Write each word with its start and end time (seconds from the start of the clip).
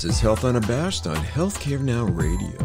This 0.00 0.14
is 0.14 0.20
Health 0.20 0.46
Unabashed 0.46 1.06
on 1.06 1.16
Healthcare 1.16 1.78
Now 1.78 2.04
Radio, 2.04 2.56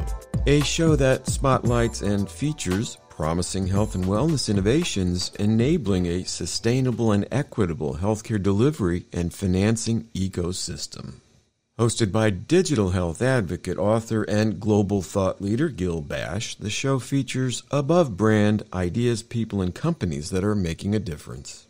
a 0.47 0.61
show 0.61 0.95
that 0.95 1.27
spotlights 1.27 2.01
and 2.01 2.31
features 2.31 2.97
promising 3.09 3.67
health 3.67 3.93
and 3.93 4.05
wellness 4.05 4.49
innovations 4.49 5.33
enabling 5.37 6.05
a 6.05 6.23
sustainable 6.23 7.11
and 7.11 7.27
equitable 7.31 7.95
healthcare 7.95 8.41
delivery 8.41 9.05
and 9.11 9.33
financing 9.33 10.05
ecosystem. 10.13 11.15
Hosted 11.77 12.13
by 12.13 12.29
digital 12.29 12.91
health 12.91 13.21
advocate, 13.21 13.77
author, 13.77 14.23
and 14.23 14.61
global 14.61 15.01
thought 15.01 15.41
leader 15.41 15.67
Gil 15.67 16.01
Bashe, 16.01 16.57
the 16.57 16.69
show 16.69 16.99
features 16.99 17.63
above 17.69 18.15
brand 18.15 18.63
ideas, 18.73 19.23
people, 19.23 19.61
and 19.61 19.75
companies 19.75 20.29
that 20.29 20.45
are 20.45 20.55
making 20.55 20.95
a 20.95 20.99
difference. 20.99 21.67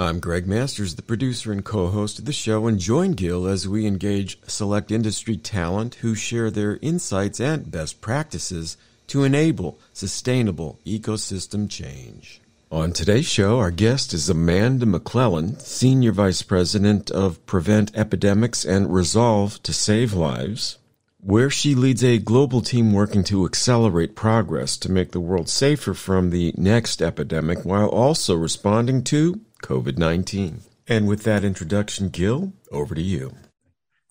I'm 0.00 0.20
Greg 0.20 0.46
Masters, 0.46 0.94
the 0.94 1.02
producer 1.02 1.50
and 1.50 1.64
co 1.64 1.88
host 1.88 2.20
of 2.20 2.24
the 2.24 2.32
show, 2.32 2.68
and 2.68 2.78
join 2.78 3.14
Gil 3.14 3.48
as 3.48 3.66
we 3.66 3.84
engage 3.84 4.38
select 4.46 4.92
industry 4.92 5.36
talent 5.36 5.96
who 5.96 6.14
share 6.14 6.52
their 6.52 6.78
insights 6.80 7.40
and 7.40 7.68
best 7.68 8.00
practices 8.00 8.76
to 9.08 9.24
enable 9.24 9.80
sustainable 9.92 10.78
ecosystem 10.86 11.68
change. 11.68 12.40
On 12.70 12.92
today's 12.92 13.26
show, 13.26 13.58
our 13.58 13.72
guest 13.72 14.14
is 14.14 14.28
Amanda 14.28 14.86
McClelland, 14.86 15.60
Senior 15.62 16.12
Vice 16.12 16.42
President 16.42 17.10
of 17.10 17.44
Prevent 17.44 17.90
Epidemics 17.96 18.64
and 18.64 18.94
Resolve 18.94 19.60
to 19.64 19.72
Save 19.72 20.12
Lives, 20.12 20.78
where 21.20 21.50
she 21.50 21.74
leads 21.74 22.04
a 22.04 22.18
global 22.18 22.60
team 22.60 22.92
working 22.92 23.24
to 23.24 23.44
accelerate 23.44 24.14
progress 24.14 24.76
to 24.76 24.92
make 24.92 25.10
the 25.10 25.18
world 25.18 25.48
safer 25.48 25.92
from 25.92 26.30
the 26.30 26.54
next 26.56 27.02
epidemic 27.02 27.64
while 27.64 27.88
also 27.88 28.36
responding 28.36 29.02
to 29.02 29.40
COVID 29.62 29.98
19. 29.98 30.62
And 30.86 31.06
with 31.06 31.22
that 31.24 31.44
introduction, 31.44 32.08
Gil, 32.08 32.52
over 32.72 32.94
to 32.94 33.02
you. 33.02 33.34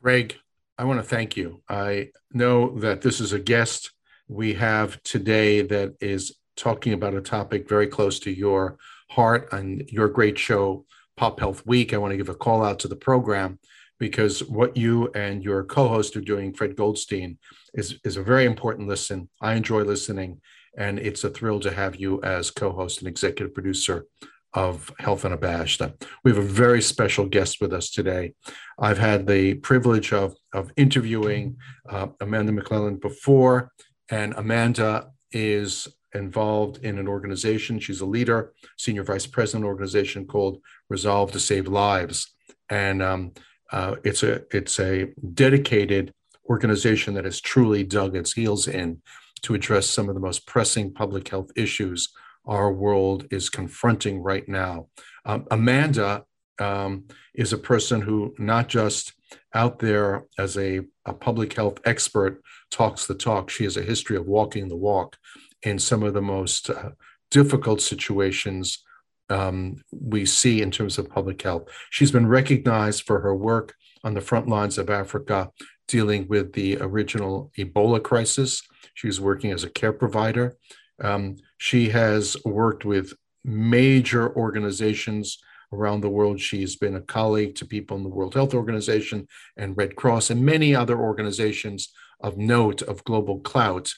Greg, 0.01 0.35
I 0.77 0.83
want 0.83 0.99
to 0.99 1.03
thank 1.03 1.35
you. 1.35 1.61
I 1.67 2.09
know 2.31 2.77
that 2.79 3.01
this 3.01 3.19
is 3.19 3.33
a 3.33 3.39
guest 3.39 3.91
we 4.27 4.53
have 4.55 5.01
today 5.03 5.61
that 5.61 5.95
is 5.99 6.37
talking 6.55 6.93
about 6.93 7.15
a 7.15 7.21
topic 7.21 7.67
very 7.67 7.87
close 7.87 8.19
to 8.19 8.31
your 8.31 8.77
heart 9.09 9.49
and 9.51 9.87
your 9.89 10.07
great 10.07 10.37
show, 10.37 10.85
Pop 11.15 11.39
Health 11.39 11.65
Week. 11.65 11.93
I 11.93 11.97
want 11.97 12.11
to 12.11 12.17
give 12.17 12.29
a 12.29 12.35
call 12.35 12.63
out 12.63 12.79
to 12.79 12.87
the 12.87 12.95
program 12.95 13.57
because 13.99 14.43
what 14.43 14.77
you 14.77 15.09
and 15.15 15.43
your 15.43 15.63
co-host 15.63 16.15
are 16.15 16.21
doing, 16.21 16.53
Fred 16.53 16.75
Goldstein, 16.75 17.39
is, 17.73 17.99
is 18.03 18.17
a 18.17 18.23
very 18.23 18.45
important 18.45 18.87
listen. 18.87 19.29
I 19.41 19.55
enjoy 19.55 19.83
listening, 19.83 20.41
and 20.77 20.99
it's 20.99 21.23
a 21.23 21.29
thrill 21.29 21.59
to 21.61 21.71
have 21.71 21.95
you 21.95 22.21
as 22.21 22.51
co-host 22.51 22.99
and 22.99 23.07
executive 23.07 23.53
producer 23.53 24.05
of 24.53 24.91
Health 24.99 25.25
and 25.25 25.33
Unabashed. 25.33 25.81
We 26.23 26.31
have 26.31 26.37
a 26.37 26.47
very 26.47 26.81
special 26.81 27.25
guest 27.25 27.61
with 27.61 27.73
us 27.73 27.91
today. 27.91 28.33
I've 28.79 28.97
had 28.97 29.27
the 29.27 29.55
privilege 29.55 30.13
of, 30.13 30.35
of 30.53 30.71
interviewing 30.77 31.57
uh, 31.89 32.07
Amanda 32.21 32.51
McClelland 32.51 33.01
before, 33.01 33.71
and 34.09 34.33
Amanda 34.35 35.11
is 35.31 35.87
involved 36.13 36.83
in 36.83 36.97
an 36.97 37.07
organization. 37.07 37.79
She's 37.79 38.01
a 38.01 38.05
leader, 38.05 38.53
senior 38.77 39.03
vice 39.03 39.27
president 39.27 39.65
organization 39.65 40.25
called 40.25 40.61
Resolve 40.89 41.31
to 41.33 41.39
Save 41.39 41.67
Lives, 41.67 42.33
and 42.69 43.03
um, 43.03 43.33
uh, 43.71 43.95
it's 44.03 44.23
a 44.23 44.43
it's 44.55 44.79
a 44.79 45.07
dedicated 45.33 46.13
organization 46.49 47.13
that 47.15 47.25
has 47.25 47.41
truly 47.41 47.83
dug 47.83 48.15
its 48.15 48.33
heels 48.33 48.67
in 48.67 49.01
to 49.41 49.53
address 49.53 49.87
some 49.87 50.07
of 50.09 50.15
the 50.15 50.21
most 50.21 50.47
pressing 50.47 50.93
public 50.93 51.27
health 51.27 51.51
issues 51.55 52.09
our 52.47 52.71
world 52.71 53.27
is 53.31 53.49
confronting 53.49 54.21
right 54.21 54.47
now. 54.47 54.87
Um, 55.25 55.45
Amanda 55.51 56.23
um, 56.59 57.05
is 57.35 57.53
a 57.53 57.57
person 57.57 58.01
who 58.01 58.33
not 58.39 58.67
just 58.67 59.13
out 59.53 59.79
there 59.79 60.25
as 60.37 60.57
a, 60.57 60.81
a 61.05 61.13
public 61.13 61.53
health 61.53 61.79
expert 61.85 62.41
talks 62.71 63.05
the 63.05 63.15
talk. 63.15 63.49
She 63.49 63.63
has 63.65 63.77
a 63.77 63.81
history 63.81 64.15
of 64.15 64.25
walking 64.25 64.67
the 64.67 64.75
walk 64.75 65.17
in 65.63 65.79
some 65.79 66.03
of 66.03 66.13
the 66.13 66.21
most 66.21 66.69
uh, 66.69 66.91
difficult 67.31 67.81
situations 67.81 68.83
um, 69.29 69.83
we 69.91 70.25
see 70.25 70.61
in 70.61 70.71
terms 70.71 70.97
of 70.97 71.09
public 71.09 71.41
health. 71.41 71.67
She's 71.89 72.11
been 72.11 72.27
recognized 72.27 73.03
for 73.03 73.19
her 73.19 73.35
work 73.35 73.75
on 74.03 74.13
the 74.13 74.21
front 74.21 74.47
lines 74.47 74.77
of 74.77 74.89
Africa, 74.89 75.51
dealing 75.87 76.27
with 76.27 76.53
the 76.53 76.77
original 76.77 77.51
Ebola 77.57 78.01
crisis. 78.01 78.61
She 78.93 79.07
was 79.07 79.19
working 79.19 79.51
as 79.51 79.63
a 79.63 79.69
care 79.69 79.93
provider. 79.93 80.55
Um, 81.03 81.37
she 81.57 81.89
has 81.89 82.37
worked 82.45 82.85
with 82.85 83.13
major 83.43 84.35
organizations 84.35 85.39
around 85.73 86.01
the 86.01 86.09
world. 86.09 86.39
She's 86.39 86.75
been 86.75 86.95
a 86.95 87.01
colleague 87.01 87.55
to 87.55 87.65
people 87.65 87.97
in 87.97 88.03
the 88.03 88.09
World 88.09 88.33
Health 88.33 88.53
Organization 88.53 89.27
and 89.57 89.75
Red 89.75 89.95
Cross 89.95 90.29
and 90.29 90.45
many 90.45 90.75
other 90.75 90.97
organizations 90.97 91.91
of 92.21 92.37
note 92.37 92.81
of 92.81 93.03
global 93.03 93.39
clout 93.39 93.93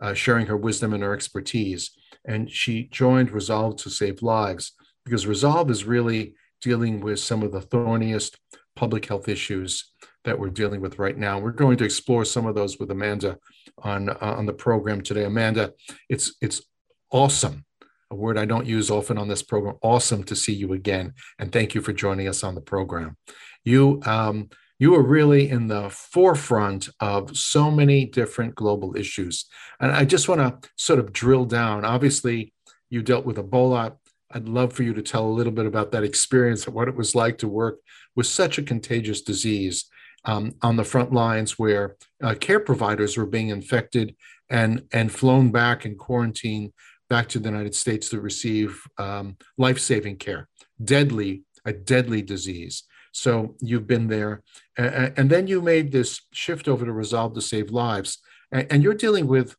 uh, 0.00 0.14
sharing 0.14 0.46
her 0.46 0.56
wisdom 0.56 0.92
and 0.92 1.02
her 1.02 1.14
expertise. 1.14 1.90
And 2.24 2.50
she 2.50 2.88
joined 2.90 3.30
Resolve 3.30 3.76
to 3.76 3.90
Save 3.90 4.22
Lives 4.22 4.72
because 5.04 5.26
Resolve 5.26 5.70
is 5.70 5.84
really 5.84 6.34
dealing 6.60 7.00
with 7.00 7.20
some 7.20 7.42
of 7.42 7.52
the 7.52 7.60
thorniest 7.60 8.38
public 8.76 9.06
health 9.06 9.28
issues 9.28 9.92
that 10.24 10.38
we're 10.38 10.48
dealing 10.48 10.80
with 10.80 10.98
right 10.98 11.16
now. 11.16 11.38
We're 11.38 11.52
going 11.52 11.76
to 11.78 11.84
explore 11.84 12.24
some 12.24 12.46
of 12.46 12.54
those 12.54 12.78
with 12.78 12.90
Amanda 12.90 13.38
on 13.78 14.08
uh, 14.08 14.16
on 14.20 14.46
the 14.46 14.52
program 14.52 15.02
today. 15.02 15.24
Amanda, 15.24 15.72
it's 16.08 16.34
it's 16.40 16.62
awesome. 17.10 17.64
A 18.10 18.14
word 18.14 18.38
I 18.38 18.44
don't 18.44 18.66
use 18.66 18.90
often 18.90 19.18
on 19.18 19.28
this 19.28 19.42
program. 19.42 19.76
Awesome 19.82 20.24
to 20.24 20.36
see 20.36 20.52
you 20.52 20.72
again, 20.72 21.14
and 21.38 21.50
thank 21.50 21.74
you 21.74 21.80
for 21.80 21.92
joining 21.92 22.28
us 22.28 22.44
on 22.44 22.54
the 22.54 22.60
program. 22.60 23.16
You 23.64 24.00
um, 24.04 24.50
you 24.78 24.94
are 24.94 25.02
really 25.02 25.48
in 25.48 25.68
the 25.68 25.88
forefront 25.90 26.88
of 27.00 27.36
so 27.36 27.70
many 27.70 28.04
different 28.04 28.54
global 28.54 28.96
issues. 28.96 29.46
And 29.80 29.92
I 29.92 30.04
just 30.04 30.28
want 30.28 30.40
to 30.40 30.68
sort 30.76 30.98
of 30.98 31.12
drill 31.12 31.44
down. 31.44 31.84
Obviously, 31.84 32.52
you 32.90 33.02
dealt 33.02 33.24
with 33.24 33.36
Ebola. 33.36 33.96
I'd 34.32 34.48
love 34.48 34.72
for 34.72 34.82
you 34.82 34.92
to 34.94 35.02
tell 35.02 35.26
a 35.26 35.28
little 35.28 35.52
bit 35.52 35.66
about 35.66 35.92
that 35.92 36.02
experience, 36.02 36.66
what 36.66 36.88
it 36.88 36.96
was 36.96 37.14
like 37.14 37.38
to 37.38 37.48
work 37.48 37.78
with 38.16 38.26
such 38.26 38.58
a 38.58 38.62
contagious 38.62 39.22
disease 39.22 39.86
um, 40.24 40.54
on 40.62 40.76
the 40.76 40.84
front 40.84 41.12
lines 41.12 41.58
where 41.58 41.96
uh, 42.22 42.34
care 42.34 42.60
providers 42.60 43.16
were 43.16 43.26
being 43.26 43.50
infected 43.50 44.16
and, 44.50 44.82
and 44.92 45.12
flown 45.12 45.50
back 45.50 45.86
in 45.86 45.96
quarantine 45.96 46.72
back 47.08 47.28
to 47.28 47.38
the 47.38 47.48
United 47.48 47.74
States 47.74 48.08
to 48.10 48.20
receive 48.20 48.82
um, 48.98 49.36
life 49.58 49.78
saving 49.78 50.16
care. 50.16 50.48
Deadly, 50.82 51.42
a 51.64 51.72
deadly 51.72 52.22
disease. 52.22 52.84
So 53.12 53.54
you've 53.60 53.86
been 53.86 54.08
there. 54.08 54.42
And 54.76 55.30
then 55.30 55.46
you 55.46 55.62
made 55.62 55.92
this 55.92 56.20
shift 56.32 56.66
over 56.66 56.84
to 56.84 56.92
Resolve 56.92 57.34
to 57.34 57.40
Save 57.40 57.70
Lives. 57.70 58.18
And 58.50 58.82
you're 58.82 58.94
dealing 58.94 59.26
with 59.26 59.56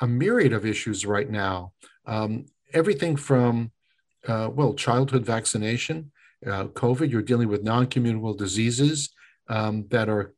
a 0.00 0.06
myriad 0.06 0.52
of 0.52 0.66
issues 0.66 1.06
right 1.06 1.28
now. 1.30 1.72
Um, 2.06 2.46
everything 2.74 3.16
from, 3.16 3.70
uh, 4.26 4.50
well, 4.52 4.74
childhood 4.74 5.24
vaccination, 5.24 6.12
uh, 6.46 6.64
COVID, 6.64 7.10
you're 7.10 7.22
dealing 7.22 7.48
with 7.48 7.62
non 7.62 7.86
communicable 7.86 8.34
diseases 8.34 9.10
um, 9.48 9.86
that 9.88 10.08
are 10.08 10.34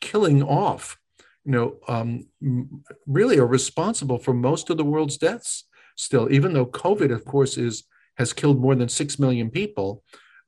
killing 0.00 0.42
off, 0.42 0.98
you 1.44 1.52
know, 1.52 1.76
um, 1.88 2.26
really 3.06 3.38
are 3.38 3.46
responsible 3.46 4.18
for 4.18 4.32
most 4.32 4.70
of 4.70 4.76
the 4.76 4.84
world's 4.84 5.18
deaths 5.18 5.64
still, 5.98 6.32
even 6.32 6.52
though 6.52 6.66
COVID, 6.66 7.12
of 7.12 7.24
course, 7.24 7.58
is 7.58 7.84
has 8.16 8.32
killed 8.32 8.60
more 8.60 8.74
than 8.74 8.88
6 8.88 9.18
million 9.18 9.50
people 9.50 10.02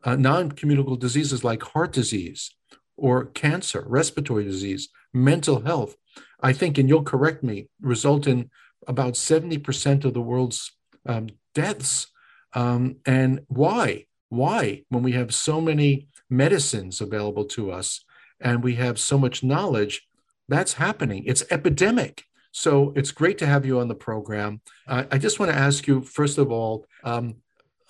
uh, 0.04 0.16
non 0.16 0.50
communicable 0.50 0.96
diseases 0.96 1.44
like 1.44 1.62
heart 1.62 1.92
disease 1.92 2.54
or 2.96 3.26
cancer, 3.26 3.84
respiratory 3.86 4.44
disease, 4.44 4.88
mental 5.12 5.60
health, 5.60 5.96
I 6.40 6.52
think, 6.52 6.78
and 6.78 6.88
you'll 6.88 7.02
correct 7.02 7.42
me, 7.42 7.68
result 7.80 8.26
in 8.26 8.50
about 8.86 9.14
70% 9.14 10.04
of 10.04 10.14
the 10.14 10.20
world's 10.20 10.72
um, 11.06 11.28
deaths. 11.54 12.06
Um, 12.54 12.96
and 13.06 13.40
why? 13.48 14.06
Why, 14.28 14.84
when 14.88 15.02
we 15.02 15.12
have 15.12 15.34
so 15.34 15.60
many 15.60 16.08
medicines 16.28 17.00
available 17.00 17.44
to 17.44 17.72
us 17.72 18.04
and 18.40 18.62
we 18.62 18.76
have 18.76 18.98
so 18.98 19.18
much 19.18 19.42
knowledge, 19.42 20.06
that's 20.48 20.74
happening. 20.74 21.24
It's 21.26 21.44
epidemic. 21.50 22.24
So 22.52 22.92
it's 22.96 23.12
great 23.12 23.38
to 23.38 23.46
have 23.46 23.64
you 23.64 23.80
on 23.80 23.88
the 23.88 23.94
program. 23.94 24.60
Uh, 24.86 25.04
I 25.10 25.18
just 25.18 25.38
want 25.38 25.52
to 25.52 25.58
ask 25.58 25.86
you, 25.86 26.02
first 26.02 26.38
of 26.38 26.50
all, 26.50 26.86
um, 27.04 27.36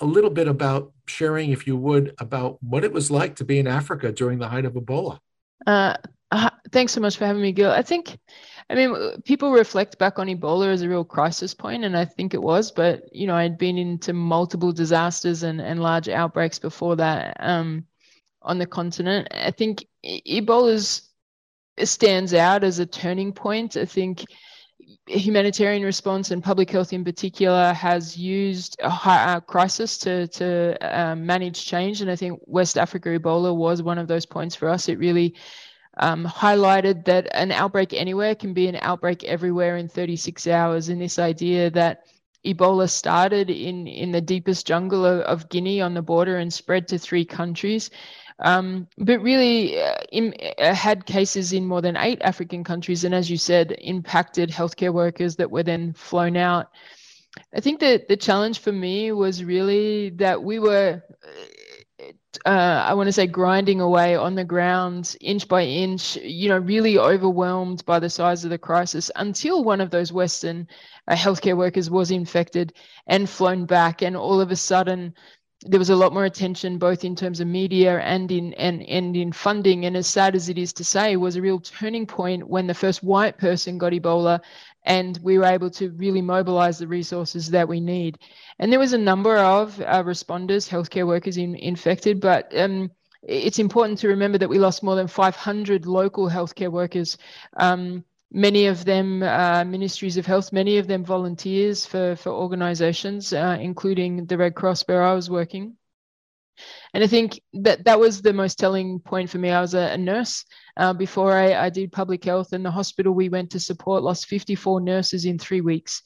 a 0.01 0.05
little 0.05 0.31
bit 0.31 0.49
about 0.49 0.93
sharing, 1.07 1.51
if 1.51 1.67
you 1.67 1.77
would, 1.77 2.15
about 2.19 2.63
what 2.63 2.85
it 2.85 2.93
was 2.93 3.11
like 3.11 3.37
to 3.37 3.45
be 3.45 3.59
in 3.59 3.67
Africa 3.67 4.13
during 4.13 4.39
the 4.39 4.49
height 4.49 4.65
of 4.65 4.75
Ebola. 4.75 5.19
Uh, 5.67 5.97
uh, 6.31 6.51
thanks 6.73 6.93
so 6.93 7.01
much 7.01 7.17
for 7.17 7.27
having 7.27 7.43
me, 7.43 7.53
Gil. 7.53 7.71
I 7.71 7.83
think, 7.83 8.19
I 8.69 8.75
mean, 8.75 9.21
people 9.23 9.53
reflect 9.53 9.99
back 9.99 10.19
on 10.19 10.29
Ebola 10.29 10.69
as 10.69 10.83
a 10.83 10.89
real 10.89 11.05
crisis 11.05 11.55
point, 11.55 11.85
and 11.85 11.97
I 11.97 12.05
think 12.05 12.35
it 12.35 12.43
was. 12.43 12.71
But 12.71 13.15
you 13.15 13.27
know, 13.27 13.35
I'd 13.35 13.59
been 13.59 13.77
into 13.77 14.13
multiple 14.13 14.73
disasters 14.73 15.43
and 15.43 15.61
and 15.61 15.83
large 15.83 16.09
outbreaks 16.09 16.59
before 16.59 16.97
that 16.97 17.37
um, 17.41 17.85
on 18.43 18.59
the 18.59 18.67
continent. 18.67 19.29
I 19.33 19.51
think 19.51 19.87
Ebola's 20.05 21.11
stands 21.83 22.33
out 22.33 22.63
as 22.63 22.79
a 22.79 22.87
turning 22.87 23.33
point. 23.33 23.77
I 23.77 23.85
think 23.85 24.25
humanitarian 25.07 25.83
response 25.83 26.31
and 26.31 26.43
public 26.43 26.71
health 26.71 26.93
in 26.93 27.05
particular 27.05 27.73
has 27.73 28.17
used 28.17 28.77
a 28.83 28.91
high, 28.91 29.41
crisis 29.41 29.99
to, 29.99 30.27
to 30.29 30.77
um, 30.81 31.27
manage 31.27 31.65
change. 31.65 32.01
And 32.01 32.11
I 32.11 32.17
think 32.17 32.41
West 32.47 32.79
Africa 32.79 33.09
Ebola 33.09 33.55
was 33.55 33.83
one 33.83 33.99
of 33.99 34.09
those 34.09 34.27
points 34.27 34.55
for 34.55 34.69
us. 34.69 34.89
It 34.89 34.99
really 34.99 35.35
um, 35.99 36.25
highlighted 36.25 37.05
that 37.07 37.29
an 37.33 37.53
outbreak 37.53 37.93
anywhere 37.93 38.35
can 38.35 38.55
be 38.55 38.69
an 38.69 38.79
outbreak 38.83 39.25
everywhere 39.25 39.77
in 39.77 39.89
36 39.89 40.47
hours. 40.47 40.89
And 40.89 41.01
this 41.01 41.19
idea 41.19 41.71
that 41.71 42.07
Ebola 42.45 42.89
started 42.89 43.51
in, 43.51 43.87
in 43.87 44.13
the 44.13 44.21
deepest 44.21 44.67
jungle 44.67 45.05
of, 45.05 45.21
of 45.21 45.49
Guinea 45.51 45.81
on 45.81 45.95
the 45.95 46.03
border 46.03 46.39
and 46.39 46.53
spread 46.53 46.89
to 46.89 46.99
three 46.99 47.25
countries. 47.25 47.91
Um, 48.41 48.89
but 48.97 49.21
really 49.21 49.81
uh, 49.81 49.97
in, 50.13 50.35
uh, 50.59 50.75
had 50.75 51.05
cases 51.07 51.53
in 51.53 51.67
more 51.67 51.83
than 51.83 51.97
eight 51.97 52.21
African 52.23 52.65
countries, 52.65 53.05
and 53.05 53.15
as 53.15 53.31
you 53.31 53.37
said, 53.37 53.77
impacted 53.81 54.51
healthcare 54.51 54.93
workers 54.93 55.37
that 55.37 55.51
were 55.51 55.63
then 55.63 55.93
flown 55.93 56.37
out. 56.37 56.71
I 57.55 57.61
think 57.61 57.81
that 57.81 58.09
the 58.09 58.17
challenge 58.17 58.59
for 58.61 58.73
me 58.73 59.13
was 59.13 59.45
really 59.45 60.11
that 60.11 60.43
we 60.43 60.59
were 60.59 61.03
uh, 62.47 62.85
I 62.87 62.95
want 62.95 63.09
to 63.09 63.13
say 63.13 63.27
grinding 63.27 63.81
away 63.81 64.15
on 64.15 64.35
the 64.35 64.45
ground 64.45 65.17
inch 65.21 65.49
by 65.49 65.63
inch, 65.63 66.17
you 66.17 66.49
know, 66.49 66.59
really 66.59 66.99
overwhelmed 66.99 67.85
by 67.85 67.99
the 67.99 68.09
size 68.09 68.45
of 68.45 68.51
the 68.51 68.59
crisis 68.59 69.11
until 69.17 69.65
one 69.65 69.81
of 69.81 69.91
those 69.91 70.13
Western 70.13 70.69
uh, 71.09 71.15
healthcare 71.15 71.57
workers 71.57 71.91
was 71.91 72.11
infected 72.11 72.73
and 73.07 73.29
flown 73.29 73.67
back. 73.67 74.03
And 74.03 74.17
all 74.17 74.41
of 74.41 74.51
a 74.51 74.57
sudden, 74.57 75.15
there 75.67 75.79
was 75.79 75.91
a 75.91 75.97
lot 75.97 76.15
more 76.15 76.25
attention, 76.25 76.79
both 76.79 77.05
in 77.05 77.15
terms 77.15 77.41
of 77.41 77.47
media 77.47 77.99
and 78.01 78.31
in 78.33 78.55
and, 78.55 78.83
and 78.85 79.15
in 79.17 79.33
funding. 79.33 79.85
And 79.85 79.97
as 79.97 80.07
sad 80.07 80.35
as 80.35 80.49
it 80.49 80.57
is 80.57 80.73
to 80.75 80.85
say, 80.85 81.17
was 81.17 81.37
a 81.37 81.43
real 81.43 81.61
turning 81.61 82.07
point 82.07 82.49
when 82.49 82.67
the 82.67 82.75
first 82.75 83.03
white 83.03 83.37
person 83.37 83.77
got 83.77 83.93
Ebola 83.93 84.41
and 84.85 85.19
we 85.23 85.37
were 85.39 85.45
able 85.45 85.71
to 85.71 85.91
really 85.91 86.23
mobilize 86.23 86.79
the 86.79 86.87
resources 86.87 87.51
that 87.51 87.69
we 87.69 87.81
need. 87.81 88.19
And 88.59 88.73
there 88.73 88.79
was 88.79 88.95
a 88.95 88.99
number 88.99 89.37
of 89.37 89.79
uh, 89.81 90.03
responders, 90.03 90.69
healthcare 90.69 91.07
workers 91.07 91.37
in, 91.37 91.55
infected, 91.57 92.21
but 92.21 92.57
um, 92.57 92.91
it's 93.23 93.59
important 93.59 93.99
to 93.99 94.09
remember 94.09 94.39
that 94.39 94.49
we 94.49 94.59
lost 94.59 94.83
more 94.83 94.97
than 94.97 95.07
500 95.07 95.85
local 95.85 96.31
healthcare 96.31 96.73
workers. 96.73 97.19
Um, 97.59 98.05
many 98.33 98.67
of 98.67 98.85
them 98.85 99.23
uh, 99.23 99.65
ministries 99.65 100.17
of 100.17 100.27
health, 100.27 100.53
many 100.53 100.79
of 100.79 100.87
them 100.87 101.05
volunteers 101.05 101.85
for, 101.85 102.17
for 102.17 102.31
organizations, 102.31 103.33
uh, 103.33 103.59
including 103.61 104.27
the 104.27 104.39
Red 104.39 104.55
Cross 104.55 104.83
where 104.83 105.03
I 105.03 105.15
was 105.15 105.29
working. 105.29 105.77
And 106.93 107.05
I 107.05 107.07
think 107.07 107.41
that 107.55 107.85
that 107.85 108.01
was 108.01 108.21
the 108.21 108.33
most 108.33 108.59
telling 108.59 109.01
point 109.01 109.31
for 109.31 109.39
me. 109.39 109.51
I 109.51 109.61
was 109.61 109.75
a, 109.75 109.93
a 109.93 109.97
nurse 109.97 110.45
uh, 110.77 110.93
before 110.93 111.33
I, 111.33 111.55
I, 111.55 111.71
did 111.71 111.93
public 111.93 112.25
health, 112.25 112.53
and 112.53 112.65
the 112.65 112.71
hospital 112.71 113.15
we 113.15 113.29
went 113.29 113.51
to 113.51 113.61
support 113.61 114.03
lost 114.03 114.27
54 114.27 114.81
nurses 114.81 115.25
in 115.25 115.39
three 115.39 115.61
weeks. 115.61 116.03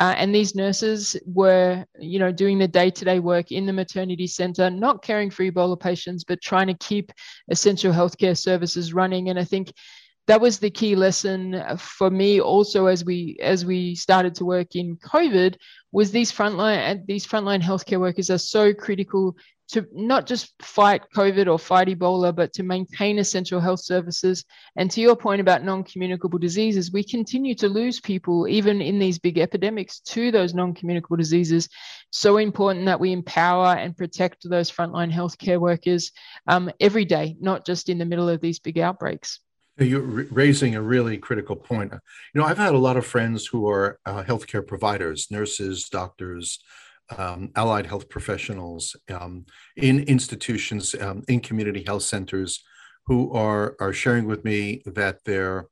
Uh, 0.00 0.14
and 0.16 0.34
these 0.34 0.54
nurses 0.54 1.16
were, 1.26 1.84
you 1.98 2.18
know, 2.18 2.30
doing 2.30 2.58
the 2.58 2.68
day-to-day 2.68 3.18
work 3.18 3.50
in 3.50 3.66
the 3.66 3.72
maternity 3.72 4.26
center, 4.26 4.70
not 4.70 5.02
caring 5.02 5.30
for 5.30 5.42
Ebola 5.42 5.78
patients, 5.78 6.24
but 6.24 6.40
trying 6.40 6.68
to 6.68 6.74
keep 6.74 7.12
essential 7.50 7.92
healthcare 7.92 8.36
services 8.36 8.94
running. 8.94 9.28
And 9.28 9.38
I 9.38 9.44
think 9.44 9.72
that 10.28 10.40
was 10.40 10.58
the 10.58 10.70
key 10.70 10.94
lesson 10.94 11.62
for 11.78 12.10
me 12.10 12.40
also 12.40 12.86
as 12.86 13.04
we 13.04 13.36
as 13.42 13.64
we 13.64 13.94
started 13.94 14.34
to 14.34 14.44
work 14.44 14.76
in 14.76 14.96
covid 14.98 15.56
was 15.90 16.10
these 16.10 16.30
frontline 16.30 17.04
these 17.06 17.26
frontline 17.26 17.62
healthcare 17.62 17.98
workers 17.98 18.30
are 18.30 18.38
so 18.38 18.72
critical 18.72 19.34
to 19.68 19.86
not 19.92 20.26
just 20.26 20.54
fight 20.62 21.02
COVID 21.14 21.46
or 21.46 21.58
fight 21.58 21.88
Ebola, 21.88 22.34
but 22.34 22.52
to 22.54 22.62
maintain 22.62 23.18
essential 23.18 23.60
health 23.60 23.80
services. 23.80 24.44
And 24.76 24.90
to 24.90 25.00
your 25.00 25.14
point 25.14 25.40
about 25.40 25.62
non 25.62 25.84
communicable 25.84 26.38
diseases, 26.38 26.90
we 26.90 27.04
continue 27.04 27.54
to 27.56 27.68
lose 27.68 28.00
people, 28.00 28.48
even 28.48 28.80
in 28.80 28.98
these 28.98 29.18
big 29.18 29.38
epidemics, 29.38 30.00
to 30.00 30.30
those 30.30 30.54
non 30.54 30.72
communicable 30.72 31.18
diseases. 31.18 31.68
So 32.10 32.38
important 32.38 32.86
that 32.86 33.00
we 33.00 33.12
empower 33.12 33.74
and 33.74 33.96
protect 33.96 34.48
those 34.48 34.70
frontline 34.70 35.12
healthcare 35.12 35.60
workers 35.60 36.12
um, 36.46 36.70
every 36.80 37.04
day, 37.04 37.36
not 37.38 37.66
just 37.66 37.90
in 37.90 37.98
the 37.98 38.06
middle 38.06 38.28
of 38.28 38.40
these 38.40 38.58
big 38.58 38.78
outbreaks. 38.78 39.40
You're 39.78 40.00
raising 40.00 40.74
a 40.74 40.82
really 40.82 41.18
critical 41.18 41.54
point. 41.54 41.92
You 41.92 42.40
know, 42.40 42.44
I've 42.44 42.58
had 42.58 42.74
a 42.74 42.78
lot 42.78 42.96
of 42.96 43.06
friends 43.06 43.46
who 43.46 43.68
are 43.68 44.00
uh, 44.04 44.24
healthcare 44.24 44.66
providers, 44.66 45.28
nurses, 45.30 45.88
doctors, 45.88 46.58
um, 47.16 47.50
allied 47.54 47.86
health 47.86 48.08
professionals 48.08 48.96
um, 49.08 49.46
in 49.76 50.00
institutions, 50.00 50.96
um, 51.00 51.22
in 51.28 51.40
community 51.40 51.84
health 51.86 52.02
centers, 52.02 52.62
who 53.06 53.32
are 53.32 53.76
are 53.80 53.92
sharing 53.92 54.26
with 54.26 54.44
me 54.44 54.82
that 54.84 55.24
they're 55.24 55.66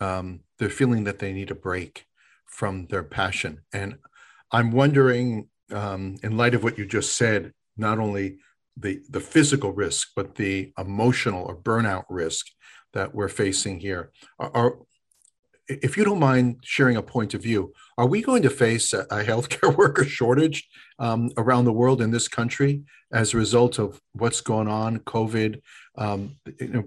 um, 0.00 0.40
they're 0.58 0.70
feeling 0.70 1.04
that 1.04 1.18
they 1.18 1.32
need 1.32 1.50
a 1.50 1.54
break 1.56 2.06
from 2.46 2.86
their 2.86 3.02
passion. 3.02 3.62
And 3.72 3.96
I'm 4.52 4.70
wondering, 4.70 5.48
um, 5.72 6.16
in 6.22 6.36
light 6.36 6.54
of 6.54 6.62
what 6.62 6.78
you 6.78 6.86
just 6.86 7.16
said, 7.16 7.52
not 7.76 7.98
only 7.98 8.38
the 8.76 9.00
the 9.10 9.20
physical 9.20 9.72
risk, 9.72 10.10
but 10.14 10.36
the 10.36 10.72
emotional 10.78 11.44
or 11.44 11.56
burnout 11.56 12.04
risk 12.08 12.46
that 12.92 13.14
we're 13.14 13.28
facing 13.28 13.80
here. 13.80 14.10
Are, 14.38 14.50
are 14.54 14.76
if 15.68 15.96
you 15.96 16.04
don't 16.04 16.18
mind 16.18 16.56
sharing 16.62 16.96
a 16.96 17.02
point 17.02 17.32
of 17.32 17.42
view, 17.42 17.72
are 17.96 18.06
we 18.06 18.22
going 18.22 18.42
to 18.42 18.50
face 18.50 18.92
a, 18.92 19.00
a 19.02 19.22
healthcare 19.22 19.74
worker 19.82 20.04
shortage 20.04 20.68
um, 20.98 21.30
around 21.36 21.64
the 21.64 21.72
world 21.72 22.02
in 22.02 22.10
this 22.10 22.28
country 22.28 22.82
as 23.12 23.32
a 23.32 23.36
result 23.36 23.78
of 23.78 24.00
what's 24.12 24.40
going 24.40 24.68
on, 24.68 24.98
COVID? 25.00 25.60
Um, 25.96 26.36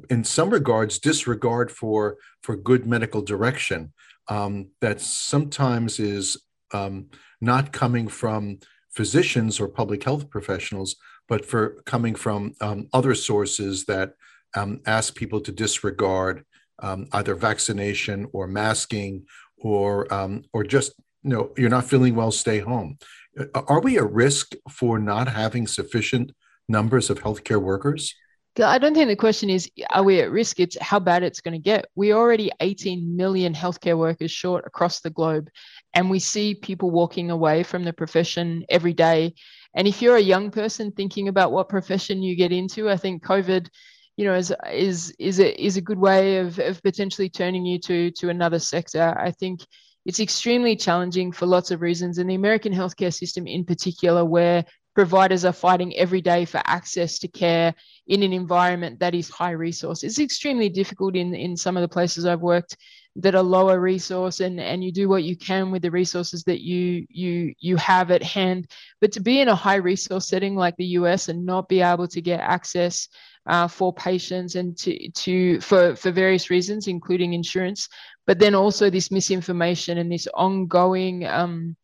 in 0.10 0.24
some 0.24 0.50
regards, 0.50 1.00
disregard 1.00 1.72
for 1.72 2.18
for 2.42 2.56
good 2.56 2.86
medical 2.86 3.22
direction 3.22 3.94
um, 4.28 4.70
that 4.82 5.02
sometimes 5.02 6.00
is 6.00 6.42
um, 6.74 7.08
not 7.42 7.72
coming 7.72 8.08
from 8.08 8.60
physicians 8.92 9.60
or 9.60 9.68
public 9.68 10.04
health 10.04 10.30
professionals, 10.30 10.96
but 11.28 11.46
for 11.46 11.82
coming 11.86 12.16
from 12.16 12.54
um, 12.62 12.88
other 12.94 13.16
sources 13.16 13.86
that 13.86 14.14
um, 14.56 14.82
ask 14.86 15.16
people 15.16 15.42
to 15.42 15.52
disregard 15.52 16.44
um, 16.80 17.08
either 17.14 17.36
vaccination 17.36 18.28
or 18.34 18.48
masking 18.48 19.26
or 19.58 20.12
um, 20.14 20.44
or 20.54 20.64
just 20.64 20.94
you 21.24 21.30
know 21.30 21.52
you're 21.58 21.70
not 21.70 21.86
feeling 21.86 22.16
well 22.16 22.32
stay 22.32 22.60
home 22.60 22.98
uh, 23.40 23.62
are 23.68 23.82
we 23.82 23.98
at 23.98 24.12
risk 24.12 24.54
for 24.70 25.00
not 25.00 25.28
having 25.28 25.68
sufficient 25.68 26.32
numbers 26.68 27.10
of 27.10 27.22
healthcare 27.22 27.62
workers 27.62 28.14
I 28.62 28.78
don't 28.78 28.94
think 28.94 29.08
the 29.08 29.16
question 29.16 29.50
is, 29.50 29.70
are 29.90 30.04
we 30.04 30.20
at 30.20 30.30
risk? 30.30 30.60
It's 30.60 30.78
how 30.80 31.00
bad 31.00 31.24
it's 31.24 31.42
going 31.42 31.54
to 31.54 31.60
get. 31.60 31.86
We're 31.96 32.16
already 32.16 32.52
18 32.60 33.16
million 33.16 33.52
healthcare 33.52 33.98
workers 33.98 34.30
short 34.30 34.68
across 34.68 35.00
the 35.00 35.10
globe. 35.10 35.50
And 35.96 36.10
we 36.10 36.20
see 36.20 36.54
people 36.54 36.92
walking 36.92 37.32
away 37.32 37.64
from 37.64 37.84
the 37.84 37.94
profession 37.94 38.64
every 38.70 38.94
day. 38.94 39.34
And 39.76 39.88
if 39.88 40.04
you're 40.04 40.18
a 40.18 40.22
young 40.22 40.52
person 40.52 40.92
thinking 40.92 41.30
about 41.30 41.52
what 41.52 41.68
profession 41.68 42.22
you 42.22 42.36
get 42.36 42.52
into, 42.52 42.92
I 42.92 42.98
think 42.98 43.24
COVID 43.24 43.70
you 44.18 44.26
know, 44.26 44.36
is 44.36 44.54
is 44.72 45.14
is 45.20 45.40
a 45.40 45.64
is 45.64 45.78
a 45.78 45.82
good 45.82 45.98
way 45.98 46.38
of 46.38 46.60
of 46.60 46.82
potentially 46.84 47.30
turning 47.30 47.66
you 47.66 47.80
to 47.80 48.12
to 48.12 48.30
another 48.30 48.60
sector. 48.60 49.16
I 49.18 49.32
think 49.32 49.62
it's 50.06 50.20
extremely 50.20 50.76
challenging 50.76 51.32
for 51.32 51.46
lots 51.46 51.72
of 51.72 51.82
reasons, 51.82 52.18
and 52.18 52.30
the 52.30 52.36
American 52.36 52.74
healthcare 52.74 53.14
system 53.14 53.48
in 53.48 53.66
particular, 53.66 54.24
where 54.24 54.66
providers 54.94 55.44
are 55.44 55.54
fighting 55.54 55.96
every 55.98 56.22
day 56.22 56.46
for 56.46 56.62
access 56.66 57.18
to 57.20 57.28
care 57.28 57.74
in 58.08 58.22
an 58.22 58.34
environment 58.34 59.00
that 59.00 59.16
is 59.16 59.30
high 59.30 59.52
resource. 59.52 60.04
It's 60.04 60.20
extremely 60.20 60.70
difficult 60.70 61.16
in 61.16 61.34
in 61.34 61.58
some 61.58 61.78
of 61.78 61.82
the 61.82 61.88
places 61.88 62.26
I've 62.26 62.42
worked 62.42 62.78
that 63.16 63.36
are 63.36 63.44
lower 63.44 63.80
resource 63.80 64.40
and 64.40 64.60
and 64.60 64.84
you 64.84 64.92
do 64.92 65.08
what 65.08 65.24
you 65.24 65.38
can 65.38 65.70
with 65.70 65.84
the 65.84 65.92
resources 65.92 66.44
that 66.44 66.62
you 66.62 67.06
you 67.10 67.54
you 67.60 67.76
have 67.78 68.10
at 68.10 68.24
hand 68.24 68.68
but 69.02 69.12
to 69.12 69.20
be 69.20 69.40
in 69.40 69.50
a 69.50 69.56
high 69.56 69.76
resource 69.76 70.28
setting 70.28 70.56
like 70.56 70.76
the 70.78 70.98
US 70.98 71.30
and 71.30 71.46
not 71.46 71.70
be 71.70 71.82
able 71.82 72.08
to 72.08 72.22
get 72.22 72.40
access 72.40 73.08
uh, 73.48 73.68
for 73.68 73.94
patients 73.94 74.56
and 74.56 74.78
to, 74.78 75.10
to 75.12 75.60
for, 75.62 75.96
for 75.96 76.12
various 76.12 76.50
reasons, 76.50 76.88
including 76.88 77.34
insurance, 77.34 77.90
but 78.26 78.40
then 78.40 78.56
also 78.56 78.90
this 78.90 79.12
misinformation 79.12 79.98
and 79.98 80.12
this 80.12 80.28
ongoing 80.34 81.26
um, 81.28 81.76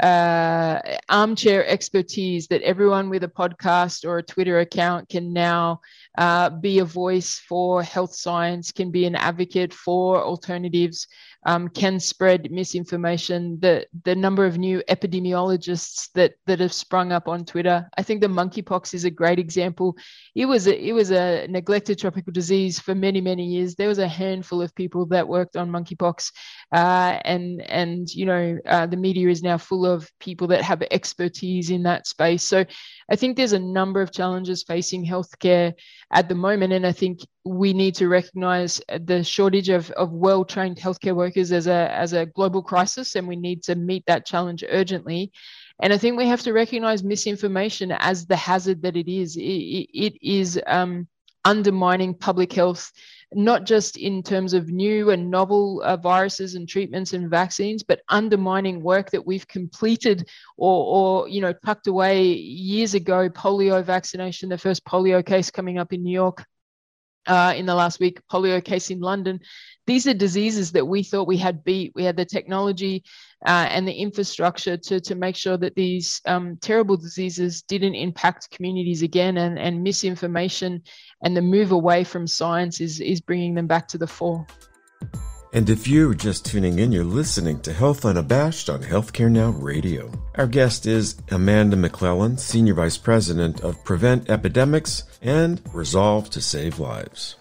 uh, 0.00 0.80
armchair 1.08 1.66
expertise 1.66 2.48
that 2.48 2.62
everyone 2.62 3.08
with 3.10 3.22
a 3.22 3.28
podcast 3.28 4.04
or 4.04 4.18
a 4.18 4.22
Twitter 4.22 4.58
account 4.58 5.08
can 5.08 5.32
now 5.32 5.80
uh, 6.18 6.50
be 6.50 6.80
a 6.80 6.84
voice 6.84 7.38
for 7.48 7.82
health 7.82 8.14
science, 8.14 8.72
can 8.72 8.90
be 8.90 9.04
an 9.04 9.14
advocate 9.14 9.72
for 9.72 10.22
alternatives, 10.22 11.06
um, 11.44 11.68
can 11.68 12.00
spread 12.00 12.50
misinformation. 12.50 13.58
The 13.60 13.86
the 14.04 14.14
number 14.14 14.46
of 14.46 14.58
new 14.58 14.82
epidemiologists 14.88 16.10
that 16.14 16.34
that 16.46 16.60
have 16.60 16.72
sprung 16.72 17.12
up 17.12 17.28
on 17.28 17.44
Twitter. 17.44 17.88
I 17.98 18.02
think 18.02 18.20
the 18.20 18.28
monkeypox 18.28 18.94
is 18.94 19.04
a 19.04 19.10
great 19.10 19.38
example. 19.38 19.96
It 20.34 20.46
was 20.46 20.66
a, 20.66 20.76
it 20.76 20.92
was 20.92 21.10
a 21.10 21.46
neglected 21.48 21.98
tropical 21.98 22.32
disease 22.32 22.78
for 22.78 22.94
many 22.94 23.20
many 23.20 23.44
years. 23.44 23.74
There 23.74 23.88
was 23.88 23.98
a 23.98 24.08
handful 24.08 24.62
of 24.62 24.74
people 24.74 25.06
that 25.06 25.28
worked 25.28 25.56
on 25.56 25.70
monkeypox, 25.70 26.32
uh, 26.72 27.18
and 27.24 27.60
and 27.62 28.08
you 28.12 28.26
know 28.26 28.58
uh, 28.66 28.86
the 28.86 28.96
media 28.96 29.28
is 29.28 29.42
now 29.42 29.58
full 29.58 29.86
of 29.86 30.10
people 30.20 30.46
that 30.48 30.62
have 30.62 30.82
expertise 30.90 31.70
in 31.70 31.82
that 31.82 32.06
space. 32.06 32.42
So 32.42 32.64
I 33.10 33.16
think 33.16 33.36
there's 33.36 33.52
a 33.52 33.58
number 33.58 34.00
of 34.00 34.12
challenges 34.12 34.62
facing 34.62 35.06
healthcare 35.06 35.74
at 36.10 36.28
the 36.28 36.34
moment, 36.34 36.72
and 36.72 36.86
I 36.86 36.92
think 36.92 37.20
we 37.44 37.72
need 37.72 37.94
to 37.96 38.08
recognize 38.08 38.80
the 39.00 39.22
shortage 39.22 39.68
of, 39.68 39.90
of 39.92 40.12
well-trained 40.12 40.78
healthcare 40.78 41.14
workers 41.14 41.52
as 41.52 41.66
a 41.66 41.90
as 41.92 42.12
a 42.12 42.26
global 42.26 42.62
crisis, 42.62 43.16
and 43.16 43.28
we 43.28 43.36
need 43.36 43.62
to 43.64 43.74
meet 43.74 44.04
that 44.06 44.26
challenge 44.26 44.64
urgently. 44.68 45.32
And 45.82 45.92
I 45.92 45.98
think 45.98 46.16
we 46.16 46.26
have 46.26 46.42
to 46.42 46.52
recognize 46.52 47.02
misinformation 47.02 47.92
as 47.92 48.26
the 48.26 48.36
hazard 48.36 48.82
that 48.82 48.96
it 48.96 49.08
is. 49.08 49.36
it, 49.36 49.40
it 49.40 50.14
is 50.22 50.60
um, 50.66 51.08
undermining 51.44 52.14
public 52.14 52.52
health 52.52 52.90
not 53.34 53.64
just 53.64 53.96
in 53.96 54.22
terms 54.22 54.54
of 54.54 54.68
new 54.68 55.10
and 55.10 55.30
novel 55.30 55.82
uh, 55.82 55.96
viruses 55.96 56.54
and 56.54 56.68
treatments 56.68 57.12
and 57.12 57.28
vaccines, 57.28 57.82
but 57.82 58.02
undermining 58.08 58.82
work 58.82 59.10
that 59.10 59.24
we've 59.24 59.46
completed 59.48 60.28
or, 60.56 61.24
or, 61.24 61.28
you 61.28 61.40
know, 61.40 61.52
tucked 61.64 61.86
away 61.86 62.24
years 62.24 62.94
ago. 62.94 63.28
Polio 63.28 63.84
vaccination, 63.84 64.48
the 64.48 64.58
first 64.58 64.84
polio 64.84 65.24
case 65.24 65.50
coming 65.50 65.78
up 65.78 65.92
in 65.92 66.02
New 66.02 66.12
York 66.12 66.44
uh, 67.26 67.54
in 67.56 67.66
the 67.66 67.74
last 67.74 68.00
week, 68.00 68.20
polio 68.30 68.62
case 68.62 68.90
in 68.90 69.00
London. 69.00 69.40
These 69.86 70.06
are 70.06 70.14
diseases 70.14 70.72
that 70.72 70.86
we 70.86 71.02
thought 71.02 71.28
we 71.28 71.36
had 71.36 71.64
beat. 71.64 71.92
We 71.94 72.04
had 72.04 72.16
the 72.16 72.24
technology 72.24 73.04
uh, 73.46 73.68
and 73.70 73.86
the 73.86 73.92
infrastructure 73.92 74.76
to, 74.76 75.00
to 75.00 75.14
make 75.14 75.36
sure 75.36 75.58
that 75.58 75.74
these 75.74 76.20
um, 76.26 76.56
terrible 76.60 76.96
diseases 76.96 77.62
didn't 77.62 77.94
impact 77.94 78.50
communities 78.50 79.02
again, 79.02 79.36
and, 79.38 79.58
and 79.58 79.82
misinformation 79.82 80.82
and 81.22 81.36
the 81.36 81.42
move 81.42 81.72
away 81.72 82.04
from 82.04 82.26
science 82.26 82.80
is, 82.80 83.00
is 83.00 83.20
bringing 83.20 83.54
them 83.54 83.66
back 83.66 83.88
to 83.88 83.98
the 83.98 84.06
fore. 84.06 84.46
And 85.54 85.70
if 85.70 85.86
you're 85.86 86.14
just 86.14 86.44
tuning 86.44 86.80
in, 86.80 86.90
you're 86.90 87.04
listening 87.04 87.60
to 87.60 87.72
Health 87.72 88.04
Unabashed 88.04 88.68
on 88.68 88.82
Healthcare 88.82 89.30
Now 89.30 89.50
Radio. 89.50 90.10
Our 90.34 90.48
guest 90.48 90.84
is 90.84 91.14
Amanda 91.30 91.76
McClelland, 91.76 92.40
Senior 92.40 92.74
Vice 92.74 92.98
President 92.98 93.60
of 93.60 93.84
Prevent 93.84 94.28
Epidemics 94.28 95.04
and 95.22 95.62
Resolve 95.72 96.28
to 96.30 96.40
Save 96.40 96.80
Lives. 96.80 97.36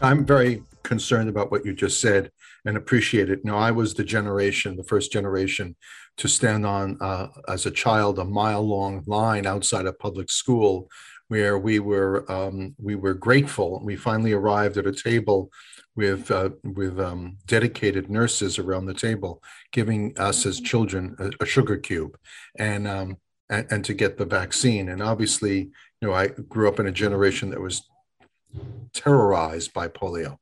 I'm 0.00 0.24
very 0.24 0.62
concerned 0.84 1.28
about 1.28 1.50
what 1.50 1.66
you 1.66 1.74
just 1.74 2.00
said 2.00 2.30
and 2.64 2.76
appreciate 2.76 3.30
it. 3.30 3.44
Know, 3.44 3.58
I 3.58 3.72
was 3.72 3.94
the 3.94 4.04
generation, 4.04 4.76
the 4.76 4.84
first 4.84 5.10
generation 5.10 5.74
to 6.18 6.28
stand 6.28 6.64
on, 6.64 6.98
uh, 7.00 7.30
as 7.48 7.66
a 7.66 7.72
child, 7.72 8.20
a 8.20 8.24
mile 8.24 8.62
long 8.62 9.02
line 9.08 9.44
outside 9.44 9.86
a 9.86 9.92
public 9.92 10.30
school 10.30 10.88
where 11.26 11.58
we 11.58 11.80
were 11.80 12.30
um, 12.30 12.76
we 12.78 12.94
were 12.94 13.14
grateful. 13.14 13.82
We 13.84 13.96
finally 13.96 14.32
arrived 14.32 14.76
at 14.76 14.86
a 14.86 14.92
table 14.92 15.50
with 15.98 16.30
uh, 16.30 16.50
with 16.62 17.00
um, 17.00 17.38
dedicated 17.48 18.08
nurses 18.08 18.56
around 18.56 18.86
the 18.86 18.94
table, 18.94 19.42
giving 19.72 20.16
us 20.16 20.46
as 20.46 20.60
children 20.60 21.16
a, 21.18 21.42
a 21.42 21.44
sugar 21.44 21.76
cube, 21.76 22.16
and, 22.56 22.86
um, 22.86 23.16
and 23.50 23.66
and 23.72 23.84
to 23.84 23.94
get 23.94 24.16
the 24.16 24.24
vaccine. 24.24 24.90
And 24.90 25.02
obviously, 25.02 25.58
you 26.00 26.08
know, 26.08 26.14
I 26.14 26.28
grew 26.28 26.68
up 26.68 26.78
in 26.78 26.86
a 26.86 26.92
generation 26.92 27.50
that 27.50 27.60
was 27.60 27.82
terrorized 28.94 29.74
by 29.74 29.88
polio. 29.88 30.36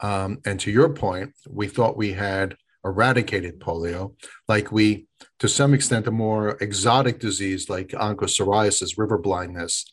Um, 0.00 0.40
and 0.44 0.58
to 0.58 0.72
your 0.72 0.88
point, 0.88 1.34
we 1.48 1.68
thought 1.68 1.96
we 1.96 2.12
had 2.14 2.56
eradicated 2.84 3.60
polio, 3.60 4.16
like 4.48 4.72
we, 4.72 5.06
to 5.38 5.48
some 5.48 5.72
extent, 5.72 6.08
a 6.08 6.10
more 6.10 6.58
exotic 6.60 7.20
disease 7.20 7.70
like 7.70 7.90
onchocerciasis, 7.90 8.98
river 8.98 9.18
blindness. 9.18 9.84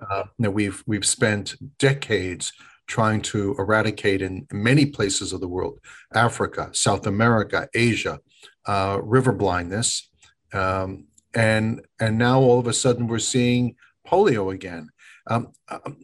Uh, 0.00 0.22
you 0.38 0.44
know, 0.44 0.50
we've 0.50 0.82
we've 0.86 1.06
spent 1.06 1.54
decades 1.78 2.50
trying 2.88 3.20
to 3.20 3.54
eradicate 3.58 4.22
in 4.22 4.46
many 4.50 4.86
places 4.86 5.32
of 5.32 5.40
the 5.40 5.48
world 5.48 5.78
Africa, 6.14 6.70
South 6.72 7.06
America, 7.06 7.68
Asia, 7.74 8.18
uh, 8.66 8.98
river 9.02 9.32
blindness. 9.32 10.10
Um, 10.52 11.06
and, 11.34 11.86
and 12.00 12.18
now 12.18 12.40
all 12.40 12.58
of 12.58 12.66
a 12.66 12.72
sudden 12.72 13.06
we're 13.06 13.18
seeing 13.18 13.76
polio 14.06 14.52
again. 14.52 14.88
Um, 15.26 15.52
um, 15.68 15.98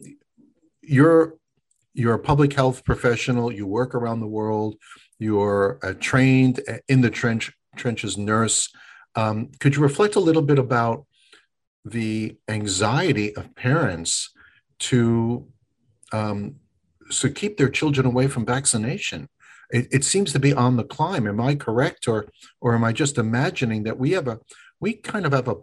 you're, 0.81 1.35
you're 1.93 2.13
a 2.13 2.19
public 2.19 2.53
health 2.53 2.85
professional, 2.85 3.51
you 3.51 3.65
work 3.65 3.95
around 3.95 4.19
the 4.19 4.27
world, 4.27 4.75
you're 5.17 5.79
a 5.81 5.93
trained 5.95 6.61
in 6.87 7.01
the 7.01 7.09
trench, 7.09 7.51
trenches 7.75 8.17
nurse. 8.17 8.69
Um, 9.15 9.49
could 9.59 9.75
you 9.75 9.81
reflect 9.81 10.15
a 10.15 10.19
little 10.19 10.41
bit 10.43 10.59
about 10.59 11.07
the 11.83 12.37
anxiety 12.47 13.35
of 13.35 13.55
parents 13.55 14.31
to 14.77 15.47
um, 16.11 16.55
so 17.09 17.29
keep 17.29 17.57
their 17.57 17.69
children 17.69 18.05
away 18.05 18.27
from 18.27 18.45
vaccination. 18.45 19.29
It, 19.71 19.87
it, 19.91 20.03
seems 20.03 20.31
to 20.33 20.39
be 20.39 20.53
on 20.53 20.77
the 20.77 20.83
climb. 20.83 21.27
Am 21.27 21.41
I 21.41 21.55
correct, 21.55 22.07
or 22.07 22.27
or 22.61 22.75
am 22.75 22.83
I 22.83 22.93
just 22.93 23.17
imagining 23.17 23.83
that 23.83 23.97
we 23.97 24.11
have 24.11 24.27
a 24.27 24.39
we 24.79 24.93
kind 24.93 25.25
of 25.25 25.31
have 25.33 25.47
a 25.47 25.55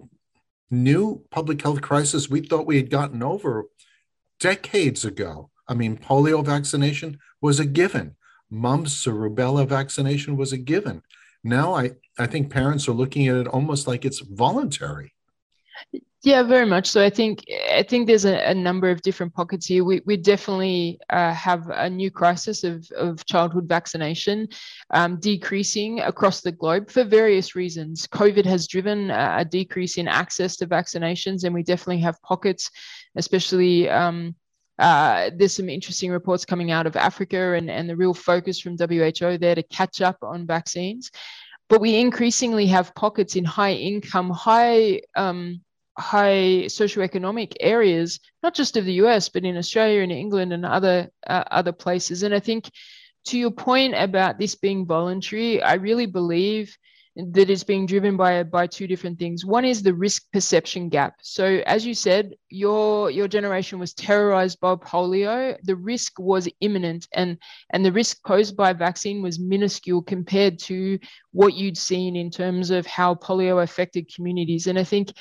new 0.70 1.24
public 1.30 1.62
health 1.62 1.82
crisis 1.82 2.28
we 2.28 2.40
thought 2.40 2.66
we 2.66 2.76
had 2.76 2.90
gotten 2.90 3.22
over 3.22 3.66
decades 4.40 5.04
ago? 5.04 5.50
I 5.68 5.74
mean, 5.74 5.96
polio 5.96 6.44
vaccination 6.44 7.18
was 7.40 7.60
a 7.60 7.64
given. 7.64 8.16
Mumps 8.50 9.06
or 9.06 9.14
rubella 9.14 9.66
vaccination 9.66 10.36
was 10.36 10.52
a 10.52 10.58
given. 10.58 11.02
Now 11.44 11.74
I, 11.74 11.92
I 12.18 12.26
think 12.26 12.50
parents 12.50 12.88
are 12.88 12.92
looking 12.92 13.26
at 13.28 13.36
it 13.36 13.48
almost 13.48 13.86
like 13.86 14.04
it's 14.04 14.20
voluntary. 14.20 15.14
Yeah, 16.24 16.44
very 16.44 16.66
much. 16.66 16.88
So 16.88 17.02
I 17.02 17.10
think 17.10 17.44
I 17.72 17.82
think 17.82 18.06
there's 18.06 18.24
a, 18.24 18.36
a 18.48 18.54
number 18.54 18.88
of 18.88 19.02
different 19.02 19.34
pockets 19.34 19.66
here. 19.66 19.82
We, 19.82 20.02
we 20.06 20.16
definitely 20.16 21.00
uh, 21.10 21.34
have 21.34 21.68
a 21.70 21.90
new 21.90 22.12
crisis 22.12 22.62
of, 22.62 22.88
of 22.92 23.26
childhood 23.26 23.66
vaccination 23.66 24.46
um, 24.90 25.18
decreasing 25.18 25.98
across 25.98 26.40
the 26.40 26.52
globe 26.52 26.92
for 26.92 27.02
various 27.02 27.56
reasons. 27.56 28.06
COVID 28.06 28.44
has 28.44 28.68
driven 28.68 29.10
a, 29.10 29.44
decrease 29.44 29.98
in 29.98 30.06
access 30.06 30.56
to 30.58 30.66
vaccinations, 30.66 31.42
and 31.42 31.52
we 31.52 31.64
definitely 31.64 32.00
have 32.02 32.22
pockets, 32.22 32.70
especially. 33.16 33.90
Um, 33.90 34.36
uh, 34.78 35.30
there's 35.36 35.54
some 35.54 35.68
interesting 35.68 36.10
reports 36.10 36.44
coming 36.44 36.70
out 36.70 36.86
of 36.86 36.96
Africa 36.96 37.54
and, 37.54 37.68
and 37.68 37.88
the 37.88 37.96
real 37.96 38.14
focus 38.14 38.58
from 38.58 38.76
WHO 38.76 39.38
there 39.38 39.54
to 39.54 39.62
catch 39.64 40.00
up 40.00 40.16
on 40.22 40.46
vaccines. 40.46 41.10
But 41.68 41.80
we 41.80 41.96
increasingly 41.96 42.66
have 42.66 42.94
pockets 42.94 43.36
in 43.36 43.44
high 43.44 43.74
income, 43.74 44.30
high 44.30 45.02
um, 45.14 45.60
high 45.98 46.64
socioeconomic 46.66 47.54
areas, 47.60 48.20
not 48.42 48.54
just 48.54 48.76
of 48.76 48.84
the 48.84 48.94
US, 49.04 49.28
but 49.28 49.44
in 49.44 49.56
Australia 49.56 50.02
and 50.02 50.12
England 50.12 50.52
and 50.52 50.64
other 50.64 51.10
uh, 51.26 51.44
other 51.50 51.72
places. 51.72 52.22
And 52.22 52.34
I 52.34 52.40
think 52.40 52.70
to 53.26 53.38
your 53.38 53.50
point 53.50 53.94
about 53.96 54.38
this 54.38 54.54
being 54.54 54.86
voluntary, 54.86 55.62
I 55.62 55.74
really 55.74 56.06
believe 56.06 56.76
that 57.14 57.50
is 57.50 57.62
being 57.62 57.84
driven 57.84 58.16
by 58.16 58.42
by 58.42 58.66
two 58.66 58.86
different 58.86 59.18
things. 59.18 59.44
One 59.44 59.66
is 59.66 59.82
the 59.82 59.92
risk 59.92 60.32
perception 60.32 60.88
gap. 60.88 61.16
So 61.22 61.62
as 61.66 61.84
you 61.84 61.94
said, 61.94 62.34
your 62.48 63.10
your 63.10 63.28
generation 63.28 63.78
was 63.78 63.92
terrorized 63.92 64.60
by 64.60 64.76
polio. 64.76 65.56
The 65.62 65.76
risk 65.76 66.18
was 66.18 66.48
imminent 66.60 67.06
and 67.12 67.36
and 67.70 67.84
the 67.84 67.92
risk 67.92 68.24
posed 68.24 68.56
by 68.56 68.72
vaccine 68.72 69.20
was 69.20 69.38
minuscule 69.38 70.02
compared 70.02 70.58
to 70.60 70.98
what 71.32 71.54
you'd 71.54 71.76
seen 71.76 72.16
in 72.16 72.30
terms 72.30 72.70
of 72.70 72.86
how 72.86 73.14
polio 73.14 73.62
affected 73.62 74.12
communities. 74.14 74.66
And 74.66 74.78
I 74.78 74.84
think 74.84 75.12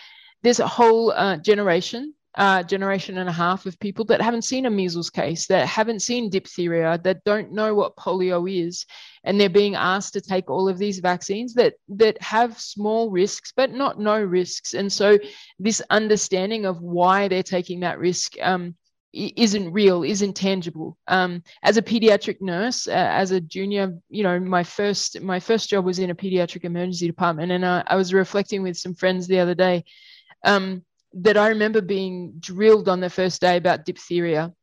there's 0.44 0.60
a 0.60 0.68
whole 0.68 1.12
uh, 1.12 1.38
generation 1.38 2.14
uh, 2.36 2.64
generation 2.64 3.18
and 3.18 3.28
a 3.28 3.34
half 3.34 3.66
of 3.66 3.80
people 3.80 4.06
that 4.06 4.22
haven't 4.22 4.44
seen 4.44 4.66
a 4.66 4.70
measles 4.70 5.10
case, 5.10 5.48
that 5.48 5.68
haven't 5.68 6.02
seen 6.02 6.30
diphtheria, 6.30 6.98
that 7.04 7.24
don't 7.26 7.52
know 7.52 7.76
what 7.76 7.98
polio 7.98 8.50
is, 8.50 8.86
and 9.26 9.40
they're 9.40 9.50
being 9.50 9.76
asked 9.76 10.14
to 10.14 10.22
take 10.22 10.50
all 10.50 10.70
of 10.70 10.78
these 10.78 11.00
vaccines 11.00 11.54
that 11.54 11.74
that 11.90 12.22
have 12.22 12.60
small 12.60 13.12
risks 13.12 13.52
but 13.56 13.72
not 13.72 14.00
no 14.00 14.22
risks. 14.22 14.74
And 14.74 14.92
so 14.92 15.20
this 15.60 15.82
understanding 15.90 16.66
of 16.66 16.82
why 16.82 17.28
they're 17.28 17.44
taking 17.44 17.82
that 17.82 18.00
risk 18.00 18.36
um, 18.42 18.76
isn't 19.14 19.74
real, 19.74 20.04
isn't 20.04 20.34
tangible. 20.34 20.98
Um, 21.10 21.44
as 21.64 21.76
a 21.76 21.82
pediatric 21.82 22.40
nurse, 22.40 22.88
uh, 22.88 22.92
as 22.92 23.32
a 23.32 23.42
junior, 23.42 23.98
you 24.10 24.24
know, 24.24 24.40
my 24.40 24.64
first 24.64 25.20
my 25.20 25.42
first 25.42 25.70
job 25.70 25.84
was 25.84 26.00
in 26.00 26.12
a 26.12 26.16
pediatric 26.16 26.64
emergency 26.64 27.08
department, 27.08 27.52
and 27.52 27.66
uh, 27.66 27.84
I 27.88 27.98
was 27.98 28.14
reflecting 28.14 28.64
with 28.64 28.78
some 28.78 28.96
friends 28.96 29.28
the 29.28 29.40
other 29.40 29.56
day 29.56 29.84
um, 30.44 30.84
that 31.14 31.38
I 31.38 31.50
remember 31.50 31.82
being 31.82 32.34
drilled 32.40 32.88
on 32.88 33.00
the 33.00 33.10
first 33.10 33.42
day 33.42 33.58
about 33.58 33.86
diphtheria 33.86 34.54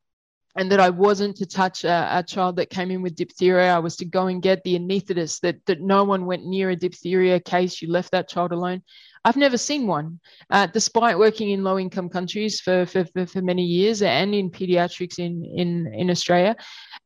and 0.56 0.72
that 0.72 0.80
I 0.80 0.90
wasn't 0.90 1.36
to 1.36 1.46
touch 1.46 1.84
a, 1.84 2.08
a, 2.18 2.22
child 2.22 2.56
that 2.56 2.70
came 2.70 2.90
in 2.90 3.00
with 3.00 3.14
diphtheria. 3.14 3.72
I 3.72 3.78
was 3.78 3.96
to 3.96 4.04
go 4.04 4.26
and 4.26 4.42
get 4.42 4.64
the 4.64 4.76
anaesthetist, 4.76 5.40
that, 5.40 5.64
that 5.66 5.80
no 5.80 6.02
one 6.02 6.26
went 6.26 6.46
near 6.46 6.70
a 6.70 6.76
diphtheria 6.76 7.38
case. 7.38 7.80
You 7.80 7.92
left 7.92 8.10
that 8.10 8.28
child 8.28 8.50
alone. 8.50 8.82
I've 9.24 9.36
never 9.36 9.58
seen 9.58 9.86
one, 9.86 10.20
uh, 10.50 10.66
despite 10.66 11.18
working 11.18 11.50
in 11.50 11.62
low 11.62 11.78
income 11.78 12.08
countries 12.08 12.60
for, 12.60 12.86
for, 12.86 13.04
for, 13.04 13.26
for, 13.26 13.42
many 13.42 13.62
years 13.62 14.02
and 14.02 14.34
in 14.34 14.50
pediatrics 14.50 15.18
in, 15.18 15.44
in, 15.44 15.92
in 15.94 16.10
Australia. 16.10 16.56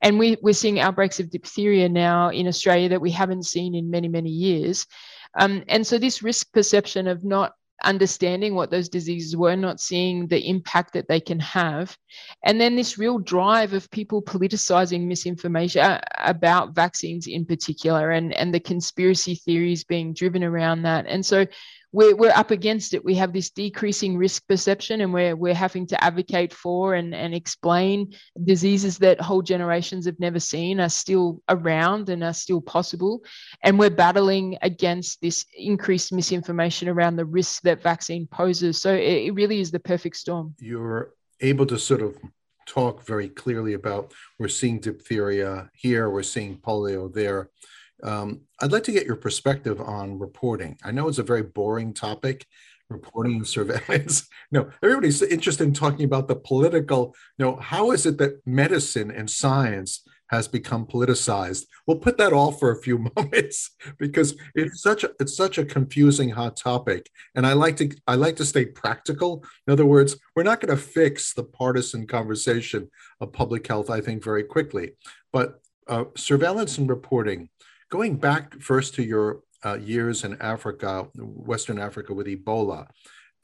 And 0.00 0.19
we, 0.19 0.37
we're 0.41 0.55
seeing 0.55 0.81
outbreaks 0.81 1.21
of 1.21 1.31
diphtheria 1.31 1.88
now 1.88 2.31
in 2.31 2.47
Australia 2.47 2.88
that 2.91 3.00
we 3.00 3.11
haven't 3.11 3.45
seen 3.45 3.75
in 3.75 3.91
many, 3.91 4.09
many 4.09 4.31
years. 4.31 4.87
Um, 5.38 5.64
and 5.69 5.87
so, 5.87 5.99
this 5.99 6.23
risk 6.23 6.52
perception 6.52 7.07
of 7.07 7.25
not 7.25 7.52
understanding 7.85 8.55
what 8.55 8.71
those 8.71 8.89
diseases 8.89 9.37
were, 9.37 9.57
not 9.57 9.81
seeing 9.81 10.27
the 10.27 10.49
impact 10.49 10.93
that 10.95 11.09
they 11.09 11.21
can 11.21 11.41
have. 11.41 11.97
And 12.45 12.61
then 12.61 12.77
this 12.77 12.99
real 12.99 13.19
drive 13.19 13.73
of 13.73 13.91
people 13.91 14.23
politicizing 14.23 15.07
misinformation 15.07 15.99
about 16.19 16.75
vaccines 16.75 17.27
in 17.27 17.45
particular 17.45 18.11
and, 18.11 18.33
and 18.35 18.53
the 18.53 18.61
conspiracy 18.61 19.35
theories 19.35 19.85
being 19.85 20.15
driven 20.15 20.45
around 20.45 20.83
that. 20.83 21.07
And 21.07 21.25
so 21.25 21.47
we're, 21.93 22.17
we're 22.17 22.33
up 22.33 22.51
against 22.51 22.95
it. 22.95 23.05
We 23.05 23.15
have 23.17 23.33
this 23.33 23.51
decreasing 23.51 24.17
risk 24.17 24.47
perception, 24.49 25.03
and 25.03 25.13
we're, 25.13 25.37
we're 25.37 25.55
having 25.55 25.87
to 25.89 26.05
advocate 26.05 26.53
for 26.53 26.95
and, 26.95 27.15
and 27.15 27.35
explain 27.35 28.15
diseases 28.45 28.99
that 28.99 29.21
whole 29.21 29.43
generations 29.43 30.07
have 30.07 30.19
never 30.19 30.41
seen 30.41 30.81
are 30.81 30.89
still 30.89 31.43
around 31.49 32.09
and 32.09 32.25
are 32.25 32.33
still 32.33 32.61
possible. 32.61 33.23
And 33.63 33.79
we're 33.79 33.91
battling 33.91 34.57
against 34.63 35.21
this 35.21 35.45
increased 35.57 36.13
misinformation 36.13 36.89
around 36.89 37.17
the 37.17 37.27
risk 37.27 37.63
that 37.63 37.83
vaccine 37.83 38.27
poses. 38.27 38.81
So 38.81 38.95
it, 38.95 39.27
it 39.27 39.35
really 39.35 39.61
is 39.61 39.71
the 39.71 39.81
perfect 39.81 40.17
storm. 40.17 40.55
You're 40.59 41.13
able 41.41 41.67
to 41.67 41.79
sort 41.79 42.03
of 42.03 42.17
talk 42.67 43.05
very 43.05 43.29
clearly 43.29 43.75
about 43.75 44.13
we're 44.39 44.49
seeing 44.49 44.79
diphtheria 44.79 45.69
here, 45.75 46.09
we're 46.09 46.23
seeing 46.23 46.57
polio 46.57 47.13
there. 47.13 47.51
Um, 48.03 48.43
I'd 48.61 48.73
like 48.73 48.85
to 48.85 48.93
get 48.93 49.07
your 49.07 49.17
perspective 49.17 49.81
on 49.81 50.19
reporting. 50.19 50.79
I 50.83 50.91
know 50.91 51.09
it's 51.09 51.19
a 51.19 51.23
very 51.23 51.43
boring 51.43 51.95
topic, 51.95 52.47
reporting 52.89 53.37
and 53.37 53.47
surveillance. 53.47 54.29
no, 54.53 54.71
everybody's 54.83 55.23
interested 55.23 55.65
in 55.65 55.73
talking 55.73 56.05
about 56.05 56.29
the 56.29 56.37
political. 56.37 57.15
You 57.39 57.45
know, 57.45 57.57
how 57.57 57.91
is 57.91 58.07
it 58.07 58.19
that 58.19 58.47
medicine 58.47 59.11
and 59.11 59.31
science 59.31 60.07
has 60.31 60.49
become 60.49 60.87
politicized? 60.87 61.67
We'll 61.87 61.99
put 61.99 62.19
that 62.19 62.33
off 62.33 62.59
for 62.59 62.71
a 62.71 62.81
few 62.81 62.99
moments 63.17 63.71
because 63.99 64.37
it's 64.55 64.83
such 64.83 65.05
a 65.05 65.11
it's 65.21 65.37
such 65.37 65.59
a 65.59 65.65
confusing 65.65 66.31
hot 66.31 66.57
topic. 66.57 67.09
And 67.35 67.47
I 67.47 67.55
like 67.55 67.77
to 67.79 67.91
I 68.07 68.15
like 68.17 68.37
to 68.37 68.45
stay 68.45 68.67
practical. 68.67 69.45
In 69.67 69.73
other 69.73 69.87
words, 69.87 70.17
we're 70.37 70.43
not 70.43 70.61
going 70.61 70.77
to 70.77 70.83
fix 70.83 71.33
the 71.33 71.45
partisan 71.45 72.07
conversation 72.07 72.91
of 73.21 73.33
public 73.33 73.67
health, 73.67 73.91
I 73.91 74.01
think, 74.01 74.23
very 74.23 74.45
quickly. 74.45 74.93
But 75.33 75.61
uh, 75.89 76.05
surveillance 76.15 76.79
and 76.79 76.89
reporting, 76.89 77.49
going 77.93 78.17
back 78.17 78.59
first 78.59 78.95
to 78.95 79.03
your 79.03 79.43
uh, 79.67 79.75
years 79.75 80.25
in 80.25 80.35
Africa, 80.41 81.07
Western 81.15 81.79
Africa 81.79 82.15
with 82.15 82.27
Ebola, 82.27 82.87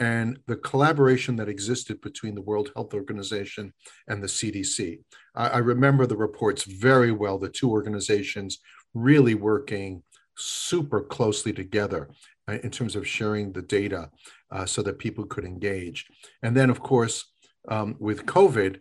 and 0.00 0.38
the 0.47 0.57
collaboration 0.57 1.37
that 1.37 1.50
existed 1.50 2.00
between 2.00 2.35
the 2.35 2.40
World 2.40 2.71
Health 2.75 2.95
Organization 2.95 3.75
and 4.09 4.23
the 4.23 4.26
CDC. 4.26 5.00
I, 5.35 5.49
I, 5.49 5.59
remember 5.59 6.07
the 6.07 6.17
reports 6.17 6.62
very 6.64 7.12
well, 7.12 7.38
the 7.38 7.50
two 7.50 7.71
organizations 7.71 8.61
really 8.95 9.35
working 9.35 10.02
super 10.38 11.02
closely 11.02 11.52
together 11.52 12.09
uh, 12.49 12.57
in 12.64 12.71
terms 12.71 12.97
of 12.97 13.07
sharing 13.07 13.52
the 13.52 13.62
data 13.62 14.09
uh, 14.50 14.64
so 14.64 14.81
that 14.81 14.99
people 14.99 15.26
could 15.26 15.45
engage. 15.45 16.07
And 16.43 16.57
then, 16.57 16.71
of 16.71 16.81
course, 16.81 17.31
um, 17.69 17.97
with 17.99 18.25
COVID, 18.25 18.81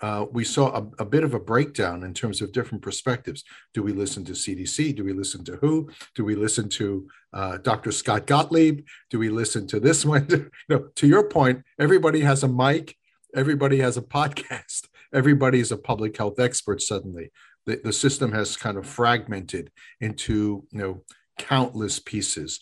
uh, 0.00 0.26
we 0.30 0.44
saw 0.44 0.76
a, 0.76 1.02
a, 1.02 1.04
bit 1.04 1.24
of 1.24 1.32
a 1.32 1.40
breakdown 1.40 2.02
in 2.02 2.12
terms 2.12 2.42
of 2.42 2.52
different 2.52 2.82
perspectives. 2.82 3.44
Do 3.72 3.82
we 3.82 3.92
listen 3.92 4.24
to 4.26 4.32
CDC? 4.32 4.94
Do 4.94 5.04
we 5.04 5.12
listen 5.12 5.44
to 5.44 5.56
who? 5.56 5.88
Do 6.14 6.24
we 6.24 6.34
listen 6.34 6.68
to 6.70 7.08
uh, 7.32 7.58
Dr. 7.58 7.92
Scott 7.92 8.26
Gottlieb? 8.26 8.84
Do 9.10 9.18
we 9.18 9.30
listen 9.30 9.66
to 9.68 9.80
this 9.80 10.04
one? 10.14 10.50
no, 10.68 10.88
to 10.96 11.06
your 11.06 11.28
point, 11.28 11.62
everybody 11.78 12.20
has 12.20 12.42
a 12.42 12.48
mic, 12.48 12.96
everybody 13.34 13.78
has 13.78 13.96
a 13.96 14.02
podcast, 14.02 14.86
everybody 15.14 15.60
is 15.60 15.72
a 15.72 15.78
public 15.78 16.16
health 16.16 16.38
expert 16.38 16.82
suddenly. 16.82 17.30
The, 17.64 17.80
the 17.82 17.92
system 17.92 18.32
has 18.32 18.56
kind 18.56 18.76
of 18.76 18.86
fragmented 18.86 19.70
into 20.00 20.66
you 20.70 20.78
know 20.78 21.02
countless 21.38 21.98
pieces. 21.98 22.60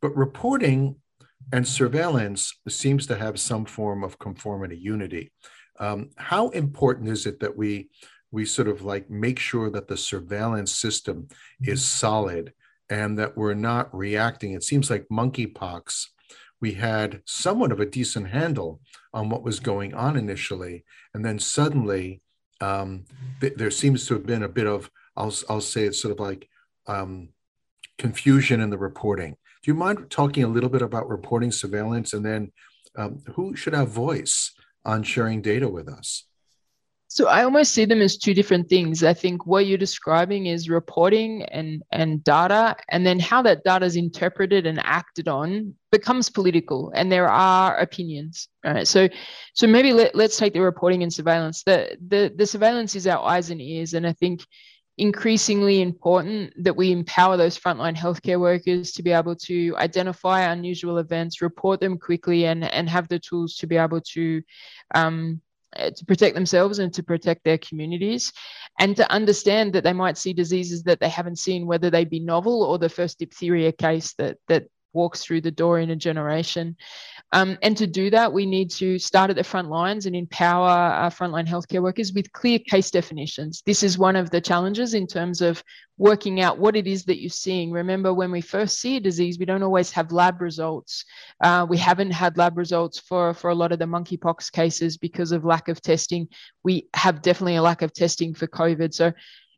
But 0.00 0.16
reporting 0.16 0.96
and 1.52 1.66
surveillance 1.66 2.54
seems 2.68 3.06
to 3.06 3.16
have 3.16 3.38
some 3.38 3.64
form 3.64 4.02
of 4.02 4.18
conformity 4.18 4.76
unity. 4.76 5.32
Um, 5.78 6.10
how 6.16 6.48
important 6.50 7.08
is 7.08 7.26
it 7.26 7.40
that 7.40 7.56
we 7.56 7.88
we 8.32 8.44
sort 8.44 8.68
of 8.68 8.82
like 8.82 9.08
make 9.08 9.38
sure 9.38 9.70
that 9.70 9.88
the 9.88 9.96
surveillance 9.96 10.72
system 10.72 11.28
is 11.60 11.80
mm-hmm. 11.80 11.98
solid 11.98 12.52
and 12.90 13.18
that 13.18 13.36
we're 13.36 13.54
not 13.54 13.94
reacting? 13.94 14.52
It 14.52 14.64
seems 14.64 14.90
like 14.90 15.06
monkeypox. 15.10 16.06
We 16.60 16.72
had 16.72 17.22
somewhat 17.26 17.72
of 17.72 17.80
a 17.80 17.86
decent 17.86 18.28
handle 18.28 18.80
on 19.12 19.28
what 19.28 19.42
was 19.42 19.60
going 19.60 19.94
on 19.94 20.16
initially, 20.16 20.84
and 21.14 21.24
then 21.24 21.38
suddenly 21.38 22.22
um, 22.60 23.04
th- 23.40 23.54
there 23.56 23.70
seems 23.70 24.06
to 24.06 24.14
have 24.14 24.26
been 24.26 24.42
a 24.42 24.48
bit 24.48 24.66
of 24.66 24.90
I'll 25.16 25.34
I'll 25.48 25.60
say 25.60 25.84
it's 25.84 26.00
sort 26.00 26.12
of 26.12 26.20
like 26.20 26.48
um, 26.86 27.28
confusion 27.98 28.60
in 28.60 28.70
the 28.70 28.78
reporting. 28.78 29.36
Do 29.62 29.70
you 29.70 29.74
mind 29.74 30.10
talking 30.10 30.44
a 30.44 30.48
little 30.48 30.70
bit 30.70 30.82
about 30.82 31.08
reporting 31.08 31.52
surveillance 31.52 32.12
and 32.12 32.24
then 32.24 32.52
um, 32.96 33.22
who 33.34 33.56
should 33.56 33.74
have 33.74 33.88
voice 33.88 34.52
on 34.86 35.02
sharing 35.02 35.42
data 35.42 35.68
with 35.68 35.88
us? 35.88 36.24
So 37.08 37.28
I 37.28 37.44
almost 37.44 37.72
see 37.72 37.84
them 37.84 38.02
as 38.02 38.18
two 38.18 38.34
different 38.34 38.68
things. 38.68 39.02
I 39.02 39.14
think 39.14 39.46
what 39.46 39.66
you're 39.66 39.78
describing 39.78 40.46
is 40.46 40.68
reporting 40.68 41.44
and 41.44 41.82
and 41.90 42.22
data, 42.24 42.76
and 42.90 43.06
then 43.06 43.18
how 43.20 43.42
that 43.42 43.64
data 43.64 43.86
is 43.86 43.96
interpreted 43.96 44.66
and 44.66 44.80
acted 44.82 45.28
on 45.28 45.74
becomes 45.92 46.28
political, 46.28 46.92
and 46.94 47.10
there 47.10 47.28
are 47.28 47.78
opinions. 47.78 48.48
Right. 48.64 48.86
So 48.86 49.08
so 49.54 49.66
maybe 49.66 49.92
let, 49.92 50.14
let's 50.14 50.36
take 50.36 50.52
the 50.52 50.60
reporting 50.60 51.02
and 51.02 51.12
surveillance. 51.12 51.62
The 51.62 51.96
the 52.08 52.32
the 52.36 52.46
surveillance 52.46 52.94
is 52.94 53.06
our 53.06 53.24
eyes 53.24 53.50
and 53.50 53.62
ears, 53.62 53.94
and 53.94 54.06
I 54.06 54.12
think 54.12 54.44
increasingly 54.98 55.82
important 55.82 56.52
that 56.62 56.76
we 56.76 56.90
empower 56.90 57.36
those 57.36 57.58
frontline 57.58 57.94
healthcare 57.94 58.40
workers 58.40 58.92
to 58.92 59.02
be 59.02 59.12
able 59.12 59.36
to 59.36 59.74
identify 59.76 60.40
unusual 60.42 60.98
events, 60.98 61.42
report 61.42 61.80
them 61.80 61.98
quickly, 61.98 62.46
and, 62.46 62.64
and 62.64 62.88
have 62.88 63.08
the 63.08 63.18
tools 63.18 63.56
to 63.56 63.66
be 63.66 63.76
able 63.76 64.00
to 64.00 64.42
um, 64.94 65.40
to 65.76 66.06
protect 66.06 66.34
themselves 66.34 66.78
and 66.78 66.94
to 66.94 67.02
protect 67.02 67.44
their 67.44 67.58
communities, 67.58 68.32
and 68.80 68.96
to 68.96 69.10
understand 69.12 69.74
that 69.74 69.84
they 69.84 69.92
might 69.92 70.16
see 70.16 70.32
diseases 70.32 70.82
that 70.84 71.00
they 71.00 71.08
haven't 71.08 71.38
seen, 71.38 71.66
whether 71.66 71.90
they 71.90 72.04
be 72.04 72.20
novel 72.20 72.62
or 72.62 72.78
the 72.78 72.88
first 72.88 73.18
diphtheria 73.18 73.72
case 73.72 74.14
that 74.14 74.38
that 74.48 74.64
walks 74.94 75.22
through 75.22 75.42
the 75.42 75.50
door 75.50 75.78
in 75.78 75.90
a 75.90 75.96
generation. 75.96 76.76
Um, 77.32 77.58
and 77.62 77.76
to 77.76 77.86
do 77.86 78.08
that, 78.10 78.32
we 78.32 78.46
need 78.46 78.70
to 78.72 78.98
start 78.98 79.30
at 79.30 79.36
the 79.36 79.44
front 79.44 79.68
lines 79.68 80.06
and 80.06 80.14
empower 80.14 80.68
our 80.68 81.10
frontline 81.10 81.46
healthcare 81.46 81.82
workers 81.82 82.12
with 82.12 82.32
clear 82.32 82.58
case 82.58 82.90
definitions. 82.90 83.62
This 83.66 83.82
is 83.82 83.98
one 83.98 84.16
of 84.16 84.30
the 84.30 84.40
challenges 84.40 84.94
in 84.94 85.06
terms 85.06 85.40
of 85.40 85.62
working 85.98 86.40
out 86.40 86.58
what 86.58 86.76
it 86.76 86.86
is 86.86 87.04
that 87.04 87.20
you're 87.20 87.30
seeing. 87.30 87.72
Remember, 87.72 88.14
when 88.14 88.30
we 88.30 88.40
first 88.40 88.80
see 88.80 88.96
a 88.96 89.00
disease, 89.00 89.38
we 89.38 89.44
don't 89.44 89.62
always 89.62 89.90
have 89.90 90.12
lab 90.12 90.40
results. 90.40 91.04
Uh, 91.42 91.66
we 91.68 91.78
haven't 91.78 92.12
had 92.12 92.38
lab 92.38 92.56
results 92.56 93.00
for, 93.00 93.34
for 93.34 93.50
a 93.50 93.54
lot 93.54 93.72
of 93.72 93.78
the 93.78 93.86
monkeypox 93.86 94.52
cases 94.52 94.96
because 94.96 95.32
of 95.32 95.44
lack 95.44 95.68
of 95.68 95.82
testing. 95.82 96.28
We 96.62 96.88
have 96.94 97.22
definitely 97.22 97.56
a 97.56 97.62
lack 97.62 97.82
of 97.82 97.92
testing 97.92 98.34
for 98.34 98.46
COVID. 98.46 98.94
So 98.94 99.12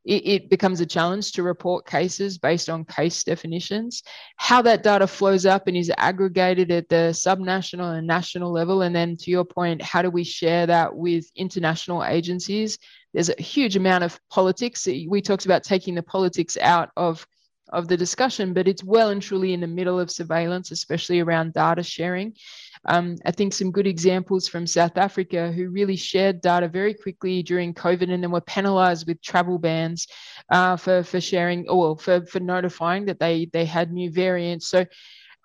it, 0.09 0.27
it 0.27 0.51
becomes 0.51 0.81
a 0.81 0.87
challenge 0.87 1.33
to 1.33 1.43
report 1.43 1.87
cases 1.87 2.39
based 2.39 2.71
on 2.71 2.87
case 2.87 3.23
definitions. 3.23 4.03
How 4.37 4.63
that 4.63 4.83
data 4.83 5.07
flows 5.07 5.45
up 5.45 5.69
and 5.69 5.77
is 5.77 5.93
aggregated 5.99 6.71
at 6.71 6.89
the 6.89 7.13
subnational 7.13 7.97
and 7.97 8.07
national 8.07 8.51
level. 8.51 8.81
And 8.81 8.97
then 8.97 9.19
to 9.19 9.31
your 9.31 9.45
point, 9.45 9.83
how 9.83 10.01
do 10.01 10.09
we 10.09 10.25
share 10.25 10.67
that 10.67 10.97
with 10.97 11.31
international 11.37 12.03
agencies? 12.03 12.79
There's 13.13 13.29
a 13.29 13.41
huge 13.41 13.77
amount 13.77 14.05
of 14.05 14.19
politics. 14.31 14.87
We 14.87 15.21
talked 15.21 15.45
about 15.45 15.63
taking 15.63 15.95
the 15.95 16.03
politics 16.03 16.57
out 16.57 16.91
of 16.97 17.27
of 17.71 17.87
the 17.87 17.99
discussion, 17.99 18.55
but 18.55 18.67
it's 18.67 18.83
well 18.83 19.11
and 19.11 19.21
truly 19.21 19.53
in 19.53 19.61
the 19.61 19.67
middle 19.67 20.01
of 20.01 20.11
surveillance, 20.11 20.71
especially 20.71 21.21
around 21.21 21.53
data 21.53 21.83
sharing. 21.83 22.35
Um, 22.89 23.17
I 23.27 23.33
think 23.33 23.53
some 23.53 23.71
good 23.71 23.87
examples 23.87 24.49
from 24.49 24.67
South 24.67 24.97
Africa 24.97 25.53
who 25.53 25.69
really 25.69 25.95
shared 25.97 26.41
data 26.41 26.69
very 26.69 26.95
quickly 26.95 27.43
during 27.43 27.75
COVID 27.75 28.11
and 28.11 28.23
then 28.23 28.31
were 28.31 28.41
penalized 28.41 29.07
with 29.07 29.21
travel 29.21 29.59
bans 29.59 30.09
uh, 30.51 30.75
for, 30.77 31.03
for 31.03 31.21
sharing 31.21 31.69
or 31.69 31.99
for, 31.99 32.25
for 32.25 32.41
notifying 32.41 33.05
that 33.05 33.21
they, 33.21 33.51
they 33.53 33.67
had 33.67 33.93
new 33.93 34.11
variants. 34.11 34.69
So 34.69 34.87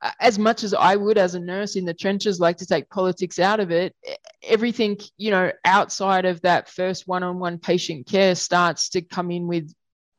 uh, 0.01 0.11
as 0.21 0.39
much 0.39 0.63
as 0.63 0.73
I 0.73 0.95
would 0.95 1.17
as 1.17 1.35
a 1.35 1.39
nurse 1.39 1.75
in 1.75 1.83
the 1.83 1.93
trenches 1.93 2.39
like 2.39 2.57
to 2.57 2.65
take 2.65 2.89
politics 2.89 3.39
out 3.39 3.59
of 3.59 3.71
it, 3.71 3.93
everything, 4.41 4.97
you 5.17 5.31
know, 5.31 5.51
outside 5.65 6.23
of 6.23 6.41
that 6.43 6.69
first 6.69 7.09
one-on-one 7.09 7.57
patient 7.59 8.07
care 8.07 8.35
starts 8.35 8.87
to 8.91 9.01
come 9.01 9.31
in 9.31 9.47
with 9.47 9.69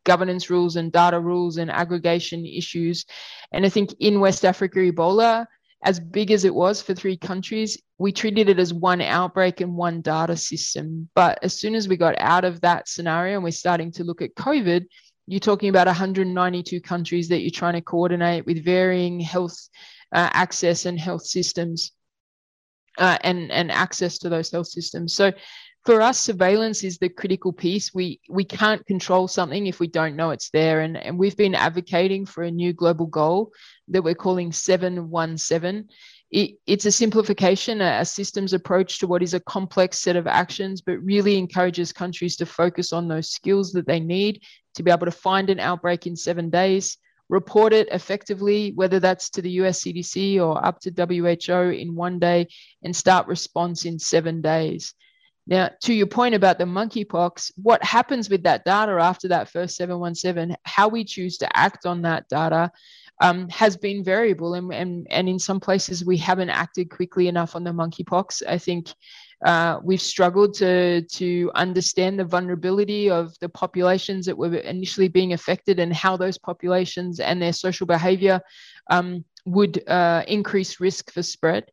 governance 0.04 0.50
rules 0.50 0.76
and 0.76 0.92
data 0.92 1.18
rules 1.18 1.56
and 1.56 1.70
aggregation 1.70 2.44
issues. 2.44 3.06
And 3.50 3.64
I 3.64 3.70
think 3.70 3.94
in 3.98 4.20
West 4.20 4.44
Africa, 4.44 4.78
Ebola, 4.80 5.46
as 5.84 6.00
big 6.00 6.30
as 6.30 6.44
it 6.44 6.54
was 6.54 6.80
for 6.80 6.94
three 6.94 7.16
countries, 7.16 7.80
we 7.98 8.10
treated 8.10 8.48
it 8.48 8.58
as 8.58 8.72
one 8.72 9.02
outbreak 9.02 9.60
and 9.60 9.76
one 9.76 10.00
data 10.00 10.36
system. 10.36 11.08
But 11.14 11.38
as 11.42 11.58
soon 11.58 11.74
as 11.74 11.86
we 11.86 11.98
got 11.98 12.14
out 12.18 12.44
of 12.44 12.62
that 12.62 12.88
scenario 12.88 13.34
and 13.34 13.44
we're 13.44 13.50
starting 13.50 13.92
to 13.92 14.04
look 14.04 14.22
at 14.22 14.34
COVID, 14.34 14.86
you're 15.26 15.40
talking 15.40 15.68
about 15.68 15.86
192 15.86 16.80
countries 16.80 17.28
that 17.28 17.42
you're 17.42 17.50
trying 17.50 17.74
to 17.74 17.82
coordinate 17.82 18.46
with 18.46 18.64
varying 18.64 19.20
health 19.20 19.68
uh, 20.12 20.30
access 20.32 20.86
and 20.86 20.98
health 20.98 21.24
systems 21.24 21.92
uh, 22.98 23.18
and, 23.22 23.50
and 23.50 23.70
access 23.70 24.18
to 24.18 24.30
those 24.30 24.50
health 24.50 24.68
systems. 24.68 25.14
So 25.14 25.32
for 25.84 26.00
us, 26.00 26.18
surveillance 26.18 26.82
is 26.82 26.96
the 26.96 27.10
critical 27.10 27.52
piece. 27.52 27.92
We 27.92 28.20
we 28.28 28.44
can't 28.44 28.86
control 28.86 29.28
something 29.28 29.66
if 29.66 29.80
we 29.80 29.86
don't 29.86 30.16
know 30.16 30.30
it's 30.30 30.50
there. 30.50 30.80
And, 30.80 30.96
and 30.96 31.18
we've 31.18 31.36
been 31.36 31.54
advocating 31.54 32.24
for 32.24 32.42
a 32.42 32.50
new 32.50 32.72
global 32.72 33.06
goal 33.06 33.52
that 33.88 34.02
we're 34.02 34.14
calling 34.14 34.50
717. 34.50 35.88
It, 36.30 36.56
it's 36.66 36.86
a 36.86 36.90
simplification, 36.90 37.82
a, 37.82 38.00
a 38.00 38.04
systems 38.04 38.54
approach 38.54 38.98
to 38.98 39.06
what 39.06 39.22
is 39.22 39.34
a 39.34 39.40
complex 39.40 39.98
set 39.98 40.16
of 40.16 40.26
actions, 40.26 40.80
but 40.80 40.98
really 41.04 41.36
encourages 41.36 41.92
countries 41.92 42.36
to 42.36 42.46
focus 42.46 42.92
on 42.92 43.06
those 43.06 43.30
skills 43.30 43.72
that 43.72 43.86
they 43.86 44.00
need 44.00 44.40
to 44.74 44.82
be 44.82 44.90
able 44.90 45.06
to 45.06 45.12
find 45.12 45.50
an 45.50 45.60
outbreak 45.60 46.06
in 46.06 46.16
seven 46.16 46.48
days, 46.50 46.96
report 47.28 47.72
it 47.72 47.88
effectively, 47.92 48.72
whether 48.74 48.98
that's 48.98 49.30
to 49.30 49.42
the 49.42 49.50
US 49.50 49.82
CDC 49.82 50.40
or 50.40 50.64
up 50.64 50.80
to 50.80 50.90
WHO 50.90 51.70
in 51.70 51.94
one 51.94 52.18
day, 52.18 52.48
and 52.82 52.96
start 52.96 53.26
response 53.26 53.84
in 53.84 53.98
seven 53.98 54.40
days. 54.40 54.94
Now, 55.46 55.70
to 55.82 55.92
your 55.92 56.06
point 56.06 56.34
about 56.34 56.58
the 56.58 56.64
monkeypox, 56.64 57.52
what 57.56 57.82
happens 57.84 58.30
with 58.30 58.42
that 58.44 58.64
data 58.64 58.92
after 58.92 59.28
that 59.28 59.50
first 59.50 59.76
717, 59.76 60.56
how 60.64 60.88
we 60.88 61.04
choose 61.04 61.36
to 61.38 61.56
act 61.56 61.84
on 61.84 62.02
that 62.02 62.28
data 62.28 62.70
um, 63.20 63.48
has 63.48 63.76
been 63.76 64.02
variable, 64.02 64.54
and, 64.54 64.72
and 64.72 65.06
and 65.10 65.28
in 65.28 65.38
some 65.38 65.60
places 65.60 66.04
we 66.04 66.16
haven't 66.16 66.50
acted 66.50 66.90
quickly 66.90 67.28
enough 67.28 67.54
on 67.54 67.62
the 67.62 67.70
monkeypox. 67.70 68.42
I 68.46 68.58
think 68.58 68.88
uh, 69.44 69.78
we've 69.84 70.00
struggled 70.00 70.54
to 70.54 71.02
to 71.02 71.50
understand 71.54 72.18
the 72.18 72.24
vulnerability 72.24 73.10
of 73.10 73.38
the 73.38 73.48
populations 73.48 74.26
that 74.26 74.36
were 74.36 74.54
initially 74.56 75.08
being 75.08 75.32
affected 75.32 75.78
and 75.78 75.92
how 75.92 76.16
those 76.16 76.38
populations 76.38 77.20
and 77.20 77.40
their 77.40 77.52
social 77.52 77.86
behaviour 77.86 78.40
um, 78.90 79.24
would 79.44 79.86
uh, 79.88 80.24
increase 80.26 80.80
risk 80.80 81.12
for 81.12 81.22
spread. 81.22 81.70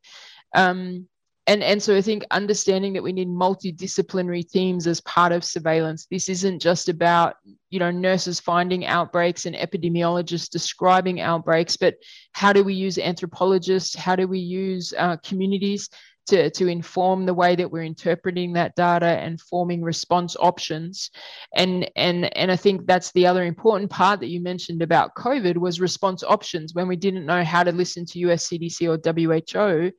Um, 0.53 1.07
and 1.47 1.63
and 1.63 1.81
so 1.81 1.95
I 1.95 2.01
think 2.01 2.23
understanding 2.31 2.93
that 2.93 3.03
we 3.03 3.11
need 3.11 3.27
multidisciplinary 3.27 4.49
teams 4.49 4.87
as 4.87 5.01
part 5.01 5.31
of 5.31 5.43
surveillance. 5.43 6.05
This 6.05 6.29
isn't 6.29 6.61
just 6.61 6.89
about 6.89 7.35
you 7.69 7.79
know 7.79 7.91
nurses 7.91 8.39
finding 8.39 8.85
outbreaks 8.85 9.45
and 9.45 9.55
epidemiologists 9.55 10.49
describing 10.49 11.21
outbreaks, 11.21 11.77
but 11.77 11.95
how 12.33 12.53
do 12.53 12.63
we 12.63 12.73
use 12.73 12.97
anthropologists? 12.97 13.95
How 13.95 14.15
do 14.15 14.27
we 14.27 14.39
use 14.39 14.93
uh, 14.97 15.17
communities 15.17 15.89
to, 16.27 16.49
to 16.51 16.67
inform 16.67 17.25
the 17.25 17.33
way 17.33 17.55
that 17.55 17.69
we're 17.69 17.83
interpreting 17.83 18.53
that 18.53 18.75
data 18.75 19.05
and 19.05 19.41
forming 19.41 19.81
response 19.81 20.35
options. 20.39 21.09
And, 21.55 21.89
and, 21.95 22.35
and 22.37 22.51
I 22.51 22.55
think 22.55 22.85
that's 22.85 23.11
the 23.11 23.27
other 23.27 23.43
important 23.43 23.89
part 23.89 24.19
that 24.19 24.29
you 24.29 24.39
mentioned 24.39 24.81
about 24.81 25.15
COVID 25.15 25.57
was 25.57 25.81
response 25.81 26.23
options. 26.23 26.73
When 26.73 26.87
we 26.87 26.95
didn't 26.95 27.25
know 27.25 27.43
how 27.43 27.63
to 27.63 27.71
listen 27.71 28.05
to 28.05 28.19
US 28.19 28.47
CDC 28.47 28.87
or 28.87 28.99
WHO, 29.03 29.91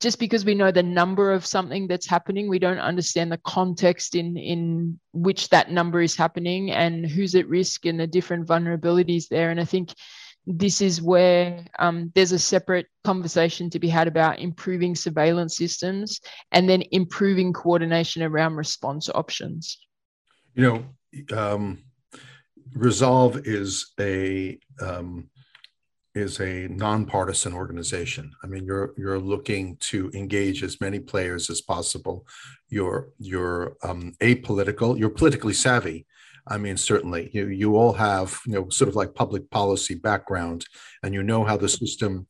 just 0.00 0.18
because 0.18 0.44
we 0.44 0.54
know 0.54 0.70
the 0.70 0.82
number 0.82 1.32
of 1.32 1.46
something 1.46 1.86
that's 1.86 2.06
happening, 2.06 2.48
we 2.48 2.58
don't 2.58 2.78
understand 2.78 3.32
the 3.32 3.38
context 3.38 4.14
in 4.14 4.36
in 4.36 4.98
which 5.12 5.48
that 5.48 5.70
number 5.70 6.02
is 6.02 6.16
happening 6.16 6.72
and 6.72 7.06
who's 7.06 7.34
at 7.34 7.48
risk 7.48 7.86
and 7.86 7.98
the 7.98 8.06
different 8.06 8.46
vulnerabilities 8.46 9.28
there. 9.28 9.50
And 9.50 9.60
I 9.60 9.64
think 9.64 9.94
this 10.46 10.80
is 10.80 11.00
where 11.00 11.64
um, 11.78 12.12
there's 12.14 12.32
a 12.32 12.38
separate 12.38 12.86
conversation 13.02 13.70
to 13.70 13.78
be 13.78 13.88
had 13.88 14.06
about 14.06 14.40
improving 14.40 14.94
surveillance 14.94 15.56
systems 15.56 16.20
and 16.52 16.68
then 16.68 16.82
improving 16.92 17.52
coordination 17.52 18.22
around 18.22 18.56
response 18.56 19.08
options. 19.14 19.78
You 20.54 20.62
know, 20.62 21.36
um, 21.36 21.84
Resolve 22.74 23.46
is 23.46 23.92
a 24.00 24.58
um, 24.80 25.30
is 26.14 26.40
a 26.40 26.68
nonpartisan 26.68 27.52
organization. 27.52 28.32
I 28.42 28.46
mean, 28.46 28.64
you're 28.64 28.94
you're 28.96 29.18
looking 29.18 29.76
to 29.90 30.10
engage 30.14 30.62
as 30.62 30.80
many 30.80 31.00
players 31.00 31.50
as 31.50 31.60
possible. 31.60 32.26
You're 32.68 33.08
you're 33.18 33.76
um, 33.82 34.12
apolitical. 34.20 34.98
You're 34.98 35.10
politically 35.10 35.54
savvy, 35.54 36.06
I 36.46 36.58
mean, 36.58 36.76
certainly 36.76 37.30
you 37.32 37.48
you 37.48 37.76
all 37.76 37.92
have 37.94 38.40
you 38.46 38.52
know 38.52 38.68
sort 38.68 38.88
of 38.88 38.96
like 38.96 39.14
public 39.14 39.50
policy 39.50 39.94
background, 39.94 40.66
and 41.02 41.14
you 41.14 41.22
know 41.22 41.44
how 41.44 41.56
the 41.56 41.68
system 41.68 42.26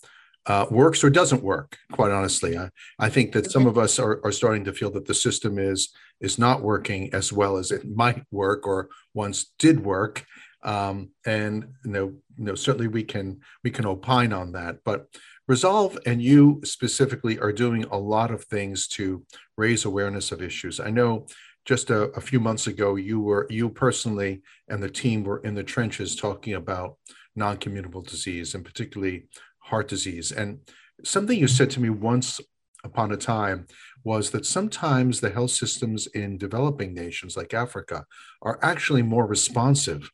uh, 0.47 0.66
works 0.70 1.03
or 1.03 1.11
doesn't 1.11 1.42
work. 1.42 1.79
Quite 1.92 2.12
honestly, 2.12 2.57
I, 2.57 2.70
I 2.99 3.09
think 3.09 3.33
that 3.33 3.51
some 3.51 3.66
of 3.66 3.79
us 3.79 3.99
are, 3.99 4.20
are 4.25 4.33
starting 4.33 4.64
to 4.64 4.73
feel 4.73 4.90
that 4.92 5.07
the 5.07 5.14
system 5.14 5.59
is 5.59 5.92
is 6.20 6.38
not 6.38 6.62
working 6.62 7.12
as 7.12 7.33
well 7.33 7.57
as 7.57 7.70
it 7.70 7.85
might 7.88 8.23
work 8.31 8.66
or 8.66 8.88
once 9.14 9.53
did 9.59 9.85
work. 9.85 10.25
Um, 10.64 11.11
and 11.27 11.66
you 11.85 11.90
know, 11.90 12.07
you 12.37 12.44
know, 12.44 12.55
certainly 12.55 12.88
we 12.88 13.05
can 13.05 13.40
we 13.62 13.70
can 13.70 13.87
opine 13.87 14.33
on 14.33 14.53
that, 14.53 14.79
but 14.85 15.09
Resolve 15.46 15.98
and 16.07 16.22
you 16.22 16.62
specifically 16.64 17.38
are 17.38 17.53
doing 17.53 17.85
a 17.85 17.98
lot 17.98 18.31
of 18.31 18.44
things 18.44 18.88
to 18.88 19.24
raise 19.59 19.85
awareness 19.85 20.33
of 20.33 20.40
issues. 20.40 20.81
I 20.81 20.88
know 20.88 21.27
just 21.66 21.90
a, 21.90 22.05
a, 22.12 22.20
few 22.20 22.40
months 22.40 22.66
ago, 22.66 22.96
you 22.96 23.20
were 23.20 23.46
you 23.50 23.68
personally 23.68 24.42
and 24.68 24.83
the 24.83 24.88
team 24.88 25.22
were 25.22 25.40
in 25.40 25.55
the 25.55 25.62
trenches 25.62 26.16
talking 26.16 26.55
about 26.55 26.96
non-communicable 27.37 28.03
disease 28.03 28.55
and 28.55 28.64
particularly 28.64 29.29
heart 29.59 29.87
disease. 29.87 30.33
And 30.33 30.61
something 31.05 31.38
you 31.38 31.48
said 31.48 31.68
to 31.70 31.81
me 31.81 31.90
once 31.90 32.40
upon 32.83 33.12
a 33.12 33.16
time 33.16 33.66
was 34.03 34.31
that 34.31 34.46
sometimes 34.46 35.20
the 35.20 35.31
health 35.31 35.50
systems 35.50 36.07
in 36.09 36.38
developing 36.38 36.94
nations 36.94 37.37
like 37.37 37.53
Africa 37.53 38.07
are 38.40 38.59
actually 38.62 39.03
more 39.03 39.27
responsive 39.27 40.11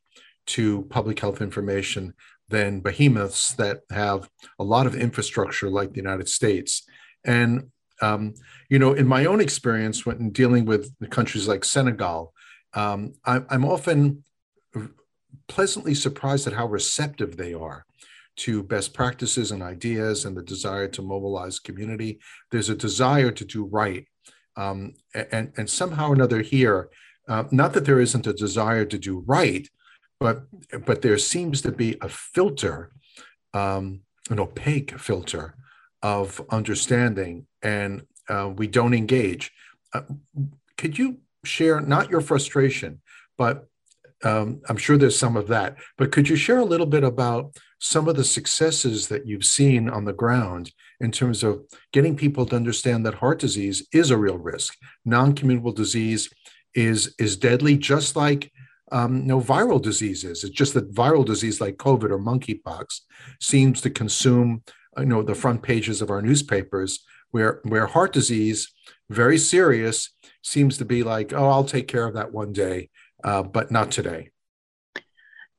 to 0.56 0.82
public 0.90 1.18
health 1.20 1.40
information 1.40 2.14
than 2.48 2.80
behemoths 2.80 3.52
that 3.54 3.80
have 3.90 4.28
a 4.58 4.64
lot 4.64 4.86
of 4.86 4.94
infrastructure 4.94 5.70
like 5.70 5.90
the 5.90 6.02
United 6.06 6.28
States. 6.28 6.82
And 7.24 7.70
um, 8.02 8.34
you 8.68 8.78
know, 8.78 8.94
in 8.94 9.06
my 9.06 9.26
own 9.26 9.40
experience 9.40 10.06
when 10.06 10.30
dealing 10.30 10.64
with 10.64 10.92
countries 11.10 11.46
like 11.46 11.64
Senegal, 11.64 12.32
um, 12.74 13.12
I, 13.24 13.42
I'm 13.50 13.64
often 13.64 14.24
pleasantly 15.48 15.94
surprised 15.94 16.46
at 16.46 16.52
how 16.52 16.66
receptive 16.66 17.36
they 17.36 17.52
are 17.52 17.84
to 18.36 18.62
best 18.62 18.94
practices 18.94 19.50
and 19.50 19.62
ideas 19.62 20.24
and 20.24 20.36
the 20.36 20.42
desire 20.42 20.88
to 20.88 21.02
mobilize 21.02 21.58
community. 21.58 22.20
There's 22.50 22.70
a 22.70 22.74
desire 22.74 23.30
to 23.32 23.44
do 23.44 23.64
right. 23.66 24.06
Um, 24.56 24.94
and, 25.14 25.52
and 25.56 25.68
somehow 25.68 26.08
or 26.08 26.14
another 26.14 26.40
here, 26.40 26.88
uh, 27.28 27.44
not 27.50 27.74
that 27.74 27.84
there 27.84 28.00
isn't 28.00 28.26
a 28.26 28.32
desire 28.32 28.84
to 28.86 28.98
do 28.98 29.24
right, 29.26 29.68
but, 30.20 30.42
but 30.84 31.02
there 31.02 31.18
seems 31.18 31.62
to 31.62 31.72
be 31.72 31.96
a 32.02 32.08
filter, 32.08 32.92
um, 33.54 34.02
an 34.28 34.38
opaque 34.38 34.98
filter 35.00 35.54
of 36.02 36.40
understanding 36.50 37.46
and 37.62 38.02
uh, 38.28 38.48
we 38.54 38.66
don't 38.66 38.94
engage. 38.94 39.50
Uh, 39.92 40.02
could 40.76 40.98
you 40.98 41.18
share 41.44 41.80
not 41.80 42.10
your 42.10 42.20
frustration, 42.20 43.00
but 43.36 43.66
um, 44.22 44.60
I'm 44.68 44.76
sure 44.76 44.98
there's 44.98 45.18
some 45.18 45.36
of 45.36 45.48
that, 45.48 45.76
but 45.96 46.12
could 46.12 46.28
you 46.28 46.36
share 46.36 46.58
a 46.58 46.64
little 46.64 46.86
bit 46.86 47.02
about 47.02 47.56
some 47.78 48.06
of 48.06 48.16
the 48.16 48.24
successes 48.24 49.08
that 49.08 49.26
you've 49.26 49.44
seen 49.44 49.88
on 49.88 50.04
the 50.04 50.12
ground 50.12 50.70
in 51.00 51.10
terms 51.10 51.42
of 51.42 51.62
getting 51.92 52.14
people 52.14 52.44
to 52.46 52.56
understand 52.56 53.06
that 53.06 53.14
heart 53.14 53.38
disease 53.38 53.86
is 53.92 54.10
a 54.10 54.18
real 54.18 54.36
risk? 54.36 54.76
Non 55.06 55.34
communicable 55.34 55.72
disease 55.72 56.28
is, 56.74 57.14
is 57.18 57.36
deadly, 57.36 57.78
just 57.78 58.14
like 58.14 58.52
um, 58.92 59.26
no 59.26 59.40
viral 59.40 59.80
diseases. 59.80 60.44
It's 60.44 60.54
just 60.54 60.74
that 60.74 60.92
viral 60.94 61.24
disease 61.24 61.60
like 61.60 61.76
COVID 61.76 62.10
or 62.10 62.18
monkeypox 62.18 63.00
seems 63.40 63.80
to 63.82 63.90
consume 63.90 64.62
you 64.98 65.06
know 65.06 65.22
the 65.22 65.34
front 65.34 65.62
pages 65.62 66.02
of 66.02 66.10
our 66.10 66.22
newspapers 66.22 67.04
where 67.30 67.60
where 67.64 67.86
heart 67.86 68.12
disease 68.12 68.72
very 69.08 69.38
serious 69.38 70.10
seems 70.42 70.78
to 70.78 70.84
be 70.84 71.02
like 71.02 71.32
oh 71.32 71.48
i'll 71.48 71.64
take 71.64 71.88
care 71.88 72.06
of 72.06 72.14
that 72.14 72.32
one 72.32 72.52
day 72.52 72.88
uh, 73.24 73.42
but 73.42 73.70
not 73.70 73.90
today 73.90 74.30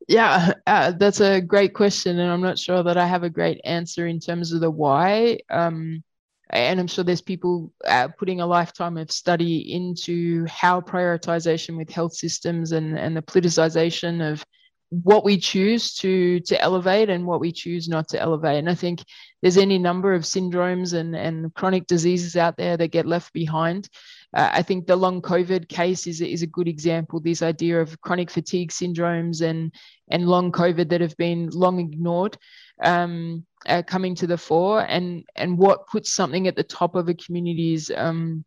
yeah 0.07 0.51
uh, 0.67 0.91
that's 0.91 1.21
a 1.21 1.39
great 1.41 1.73
question 1.73 2.19
and 2.19 2.31
i'm 2.31 2.41
not 2.41 2.59
sure 2.59 2.83
that 2.83 2.97
i 2.97 3.05
have 3.05 3.23
a 3.23 3.29
great 3.29 3.61
answer 3.63 4.07
in 4.07 4.19
terms 4.19 4.51
of 4.51 4.59
the 4.59 4.71
why 4.71 5.37
um, 5.49 6.03
and 6.51 6.79
i'm 6.79 6.87
sure 6.87 7.03
there's 7.03 7.21
people 7.21 7.71
uh, 7.85 8.07
putting 8.19 8.41
a 8.41 8.45
lifetime 8.45 8.97
of 8.97 9.11
study 9.11 9.73
into 9.73 10.45
how 10.47 10.81
prioritization 10.81 11.77
with 11.77 11.89
health 11.89 12.13
systems 12.13 12.71
and, 12.71 12.97
and 12.97 13.15
the 13.15 13.21
politicization 13.21 14.31
of 14.31 14.43
what 14.91 15.23
we 15.23 15.37
choose 15.37 15.93
to 15.93 16.41
to 16.41 16.61
elevate 16.61 17.09
and 17.09 17.25
what 17.25 17.39
we 17.39 17.49
choose 17.49 17.87
not 17.87 18.09
to 18.09 18.19
elevate. 18.19 18.57
And 18.57 18.69
i 18.69 18.75
think 18.75 19.01
there's 19.41 19.57
any 19.57 19.79
number 19.79 20.13
of 20.13 20.23
syndromes 20.23 20.93
and 20.93 21.15
and 21.15 21.53
chronic 21.53 21.87
diseases 21.87 22.35
out 22.35 22.57
there 22.57 22.75
that 22.77 22.89
get 22.89 23.05
left 23.05 23.31
behind. 23.31 23.87
Uh, 24.33 24.49
i 24.51 24.61
think 24.61 24.85
the 24.85 24.95
long 24.95 25.21
covid 25.21 25.69
case 25.69 26.07
is 26.07 26.19
is 26.19 26.41
a 26.41 26.47
good 26.47 26.67
example. 26.67 27.21
This 27.21 27.41
idea 27.41 27.81
of 27.81 27.99
chronic 28.01 28.29
fatigue 28.29 28.71
syndromes 28.71 29.41
and 29.41 29.73
and 30.09 30.27
long 30.27 30.51
covid 30.51 30.89
that 30.89 31.01
have 31.01 31.15
been 31.15 31.49
long 31.51 31.79
ignored 31.79 32.37
um, 32.81 33.45
uh, 33.67 33.81
coming 33.85 34.15
to 34.15 34.27
the 34.27 34.37
fore 34.37 34.81
and 34.87 35.23
and 35.35 35.57
what 35.57 35.87
puts 35.87 36.13
something 36.13 36.47
at 36.47 36.55
the 36.55 36.63
top 36.63 36.95
of 36.95 37.09
a 37.09 37.13
community's 37.13 37.91
um, 37.95 38.43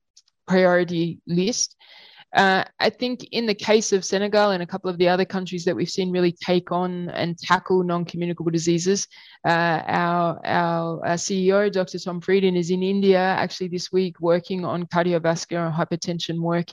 priority 0.47 1.21
list 1.27 1.77
uh, 2.35 2.65
I 2.81 2.91
think 2.91 3.29
in 3.31 3.47
the 3.47 3.55
case 3.55 3.93
of 3.93 4.05
Senegal 4.05 4.51
and 4.51 4.63
a 4.63 4.67
couple 4.67 4.91
of 4.91 4.99
the 4.99 5.09
other 5.09 5.25
countries 5.25 5.65
that 5.65 5.77
we've 5.77 5.89
seen 5.89 6.11
really 6.11 6.33
take 6.33 6.73
on 6.73 7.09
and 7.11 7.39
tackle 7.39 7.85
non-communicable 7.85 8.51
diseases, 8.51 9.07
uh, 9.47 9.83
our, 9.87 10.41
our, 10.45 11.07
our, 11.07 11.15
CEO, 11.15 11.71
Dr. 11.71 12.01
Tom 12.01 12.21
Frieden, 12.21 12.57
is 12.57 12.71
in 12.71 12.83
India 12.83 13.21
actually 13.21 13.69
this 13.69 13.93
week 13.93 14.21
working 14.21 14.65
on 14.65 14.87
cardiovascular 14.87 15.67
and 15.67 15.75
hypertension 15.75 16.41
work. 16.41 16.67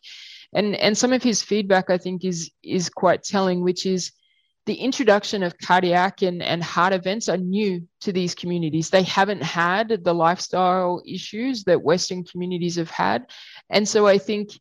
And, 0.54 0.76
and 0.78 0.97
some 0.97 1.13
of 1.13 1.21
his 1.21 1.43
feedback, 1.43 1.91
I 1.91 1.97
think, 2.00 2.26
is, 2.26 2.50
is 2.63 2.89
quite 2.89 3.21
telling, 3.21 3.62
which 3.62 3.86
is 3.86 4.12
the 4.65 4.76
introduction 4.76 5.41
of 5.43 5.58
cardiac 5.58 6.21
and, 6.21 6.41
and 6.43 6.63
heart 6.63 6.93
events 6.93 7.28
are 7.28 7.38
new 7.38 7.88
to 8.02 8.12
these 8.12 8.36
communities. 8.36 8.89
They 8.89 9.04
haven't 9.04 9.41
had 9.41 10.04
the 10.04 10.13
lifestyle 10.13 11.02
issues 11.06 11.63
that 11.63 11.82
Western 11.82 12.24
communities 12.24 12.76
have 12.76 12.91
had. 12.91 13.26
And 13.69 13.88
so 13.88 14.06
I 14.06 14.17
think 14.17 14.52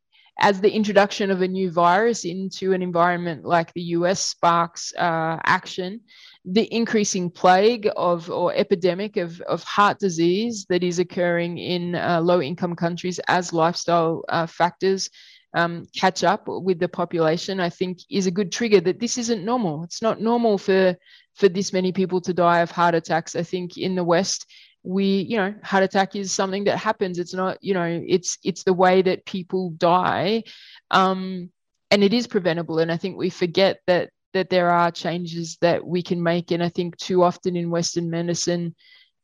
as 0.41 0.61
the 0.61 0.71
introduction 0.71 1.31
of 1.31 1.43
a 1.43 1.49
new 1.49 1.71
virus 1.71 2.25
into 2.25 2.73
an 2.73 2.81
environment 2.83 3.45
like 3.45 3.73
the 3.75 3.83
US 3.99 4.25
sparks 4.25 4.93
uh, 4.97 5.39
action, 5.45 6.01
the 6.47 6.73
increasing 6.75 7.31
plague 7.31 7.89
of 7.97 8.31
or 8.31 8.55
epidemic 8.55 9.19
of, 9.19 9.39
of 9.43 9.63
heart 9.65 9.99
disease 9.99 10.65
that 10.71 10.83
is 10.83 10.99
occurring 10.99 11.59
in 11.59 11.95
uh, 11.95 12.21
low 12.23 12.41
income 12.41 12.75
countries 12.75 13.21
as 13.29 13.53
lifestyle 13.53 14.25
uh, 14.31 14.47
factors 14.47 15.11
um, 15.55 15.87
catch 15.97 16.23
up 16.25 16.45
with 16.47 16.79
the 16.79 16.89
population, 16.89 17.61
I 17.61 17.71
think 17.71 17.99
is 18.11 18.27
a 18.27 18.31
good 18.31 18.53
trigger 18.53 18.81
that 18.83 19.01
this 19.01 19.19
isn't 19.19 19.45
normal. 19.45 19.85
It's 19.85 20.03
not 20.03 20.21
normal 20.21 20.59
for 20.59 20.97
for 21.35 21.49
this 21.49 21.73
many 21.73 21.93
people 21.93 22.21
to 22.21 22.35
die 22.35 22.61
of 22.61 22.71
heart 22.71 22.95
attacks. 22.95 23.35
I 23.35 23.43
think 23.43 23.77
in 23.79 23.95
the 23.95 24.05
West, 24.05 24.47
we 24.83 25.05
you 25.05 25.37
know 25.37 25.55
heart 25.63 25.85
attack 25.85 26.17
is 26.17 26.33
something 26.33 26.65
that 26.65 26.79
happens 26.79 27.19
it's 27.19 27.35
not 27.35 27.59
you 27.61 27.75
know 27.75 28.03
it's 28.07 28.39
it's 28.43 28.63
the 28.63 28.73
way 28.73 29.03
that 29.03 29.25
people 29.27 29.71
die 29.71 30.43
um 30.91 31.51
and 31.91 32.03
it 32.03 32.15
is 32.15 32.27
preventable 32.27 32.79
and 32.79 32.91
i 32.91 32.97
think 32.97 33.17
we 33.17 33.29
forget 33.29 33.81
that 33.87 34.11
that 34.33 34.49
there 34.49 34.71
are 34.71 34.91
changes 34.91 35.59
that 35.61 35.85
we 35.85 36.03
can 36.03 36.23
make 36.23 36.51
and 36.51 36.63
i 36.63 36.69
think 36.69 36.97
too 36.97 37.23
often 37.23 37.57
in 37.57 37.71
western 37.71 38.09
medicine 38.09 38.75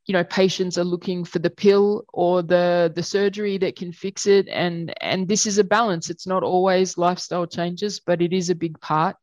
you 0.07 0.13
know 0.13 0.23
patients 0.23 0.77
are 0.77 0.83
looking 0.83 1.23
for 1.25 1.39
the 1.39 1.49
pill 1.49 2.05
or 2.13 2.41
the 2.41 2.91
the 2.95 3.03
surgery 3.03 3.57
that 3.59 3.75
can 3.75 3.91
fix 3.91 4.25
it. 4.25 4.47
And 4.47 4.93
and 5.01 5.27
this 5.27 5.45
is 5.45 5.57
a 5.57 5.63
balance. 5.63 6.09
It's 6.09 6.25
not 6.25 6.43
always 6.43 6.97
lifestyle 6.97 7.45
changes 7.45 7.99
but 7.99 8.21
it 8.21 8.33
is 8.33 8.49
a 8.49 8.55
big 8.55 8.79
part. 8.79 9.15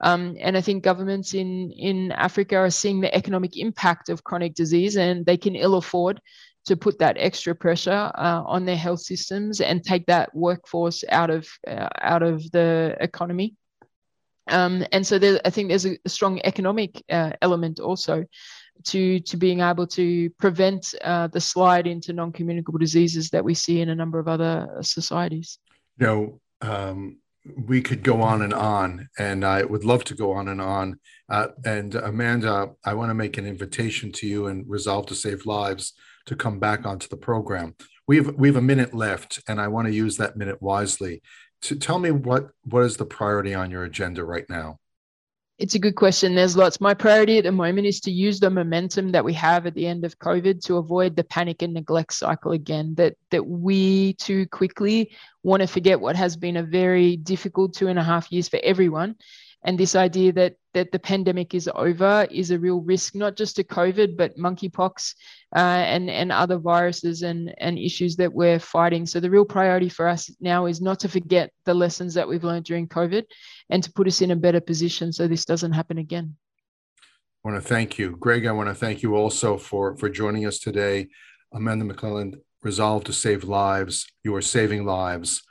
Um, 0.00 0.36
and 0.40 0.56
I 0.56 0.60
think 0.60 0.84
governments 0.84 1.32
in, 1.32 1.72
in 1.72 2.12
Africa 2.12 2.56
are 2.56 2.70
seeing 2.70 3.00
the 3.00 3.14
economic 3.14 3.56
impact 3.56 4.10
of 4.10 4.24
chronic 4.24 4.54
disease 4.54 4.96
and 4.96 5.24
they 5.24 5.38
can 5.38 5.56
ill 5.56 5.76
afford 5.76 6.20
to 6.66 6.76
put 6.76 6.98
that 6.98 7.16
extra 7.18 7.54
pressure 7.54 8.10
uh, 8.14 8.42
on 8.44 8.66
their 8.66 8.76
health 8.76 9.00
systems 9.00 9.60
and 9.60 9.82
take 9.82 10.04
that 10.06 10.34
workforce 10.34 11.02
out 11.08 11.30
of 11.30 11.48
uh, 11.66 11.88
out 12.02 12.22
of 12.22 12.50
the 12.50 12.96
economy. 13.00 13.54
Um, 14.48 14.84
and 14.92 15.04
so 15.06 15.18
there, 15.18 15.40
I 15.44 15.50
think 15.50 15.68
there's 15.68 15.86
a, 15.86 15.98
strong 16.06 16.40
economic 16.44 17.02
uh, 17.10 17.32
element 17.40 17.80
also 17.80 18.24
to 18.84 19.20
to 19.20 19.36
being 19.36 19.60
able 19.60 19.86
to 19.86 20.30
prevent 20.38 20.94
uh, 21.02 21.26
the 21.28 21.40
slide 21.40 21.86
into 21.86 22.12
non-communicable 22.12 22.78
diseases 22.78 23.30
that 23.30 23.44
we 23.44 23.54
see 23.54 23.80
in 23.80 23.88
a 23.88 23.94
number 23.94 24.18
of 24.18 24.28
other 24.28 24.68
societies. 24.82 25.58
You 25.98 26.06
know, 26.06 26.40
um, 26.60 27.18
we 27.66 27.80
could 27.80 28.02
go 28.02 28.22
on 28.22 28.42
and 28.42 28.52
on, 28.52 29.08
and 29.18 29.44
I 29.44 29.62
would 29.62 29.84
love 29.84 30.04
to 30.04 30.14
go 30.14 30.32
on 30.32 30.48
and 30.48 30.60
on. 30.60 30.98
Uh, 31.28 31.48
and 31.64 31.94
Amanda, 31.94 32.70
I 32.84 32.94
want 32.94 33.10
to 33.10 33.14
make 33.14 33.38
an 33.38 33.46
invitation 33.46 34.12
to 34.12 34.26
you 34.26 34.46
and 34.46 34.68
Resolve 34.68 35.06
to 35.06 35.14
Save 35.14 35.46
Lives 35.46 35.92
to 36.26 36.36
come 36.36 36.58
back 36.58 36.86
onto 36.86 37.08
the 37.08 37.16
program. 37.16 37.74
We 38.08 38.16
have 38.16 38.34
we 38.34 38.48
have 38.48 38.56
a 38.56 38.62
minute 38.62 38.94
left, 38.94 39.40
and 39.48 39.60
I 39.60 39.68
want 39.68 39.88
to 39.88 39.94
use 39.94 40.16
that 40.16 40.36
minute 40.36 40.60
wisely. 40.60 41.22
To 41.62 41.76
tell 41.76 41.98
me 41.98 42.10
what 42.10 42.50
what 42.64 42.84
is 42.84 42.96
the 42.96 43.06
priority 43.06 43.54
on 43.54 43.70
your 43.70 43.84
agenda 43.84 44.24
right 44.24 44.48
now? 44.48 44.78
It's 45.58 45.74
a 45.74 45.78
good 45.78 45.94
question. 45.94 46.34
There's 46.34 46.54
lots. 46.54 46.82
My 46.82 46.92
priority 46.92 47.38
at 47.38 47.44
the 47.44 47.52
moment 47.52 47.86
is 47.86 48.00
to 48.00 48.10
use 48.10 48.38
the 48.38 48.50
momentum 48.50 49.12
that 49.12 49.24
we 49.24 49.32
have 49.32 49.64
at 49.64 49.74
the 49.74 49.86
end 49.86 50.04
of 50.04 50.18
COVID 50.18 50.62
to 50.66 50.76
avoid 50.76 51.16
the 51.16 51.24
panic 51.24 51.62
and 51.62 51.72
neglect 51.72 52.12
cycle 52.12 52.52
again. 52.52 52.94
That 52.96 53.14
that 53.30 53.46
we 53.46 54.12
too 54.14 54.46
quickly 54.48 55.16
want 55.42 55.62
to 55.62 55.66
forget 55.66 55.98
what 55.98 56.14
has 56.14 56.36
been 56.36 56.58
a 56.58 56.62
very 56.62 57.16
difficult 57.16 57.72
two 57.72 57.88
and 57.88 57.98
a 57.98 58.02
half 58.02 58.30
years 58.30 58.48
for 58.48 58.60
everyone, 58.62 59.16
and 59.66 59.76
this 59.76 59.96
idea 59.96 60.32
that 60.32 60.54
that 60.74 60.92
the 60.92 60.98
pandemic 60.98 61.54
is 61.54 61.68
over 61.74 62.26
is 62.30 62.50
a 62.50 62.58
real 62.58 62.80
risk, 62.80 63.14
not 63.14 63.36
just 63.36 63.56
to 63.56 63.64
COVID, 63.64 64.16
but 64.16 64.36
monkeypox 64.38 65.14
uh, 65.54 65.58
and 65.58 66.08
and 66.08 66.30
other 66.30 66.56
viruses 66.56 67.22
and 67.22 67.52
and 67.58 67.78
issues 67.78 68.16
that 68.16 68.32
we're 68.32 68.60
fighting. 68.60 69.04
So 69.06 69.18
the 69.18 69.30
real 69.30 69.44
priority 69.44 69.88
for 69.88 70.06
us 70.06 70.30
now 70.40 70.66
is 70.66 70.80
not 70.80 71.00
to 71.00 71.08
forget 71.08 71.50
the 71.64 71.74
lessons 71.74 72.14
that 72.14 72.28
we've 72.28 72.44
learned 72.44 72.64
during 72.64 72.86
COVID 72.86 73.24
and 73.68 73.82
to 73.82 73.92
put 73.92 74.06
us 74.06 74.22
in 74.22 74.30
a 74.30 74.36
better 74.36 74.60
position 74.60 75.12
so 75.12 75.26
this 75.26 75.44
doesn't 75.44 75.72
happen 75.72 75.98
again. 75.98 76.36
I 77.44 77.50
want 77.50 77.62
to 77.62 77.68
thank 77.68 77.98
you, 77.98 78.16
Greg. 78.20 78.46
I 78.46 78.52
want 78.52 78.68
to 78.68 78.74
thank 78.74 79.02
you 79.02 79.16
also 79.16 79.58
for 79.58 79.96
for 79.96 80.08
joining 80.08 80.46
us 80.46 80.60
today. 80.60 81.08
Amanda 81.52 81.92
McClelland, 81.92 82.36
resolved 82.62 83.06
to 83.06 83.12
save 83.12 83.42
lives. 83.44 84.06
You 84.22 84.34
are 84.36 84.42
saving 84.42 84.84
lives. 84.84 85.42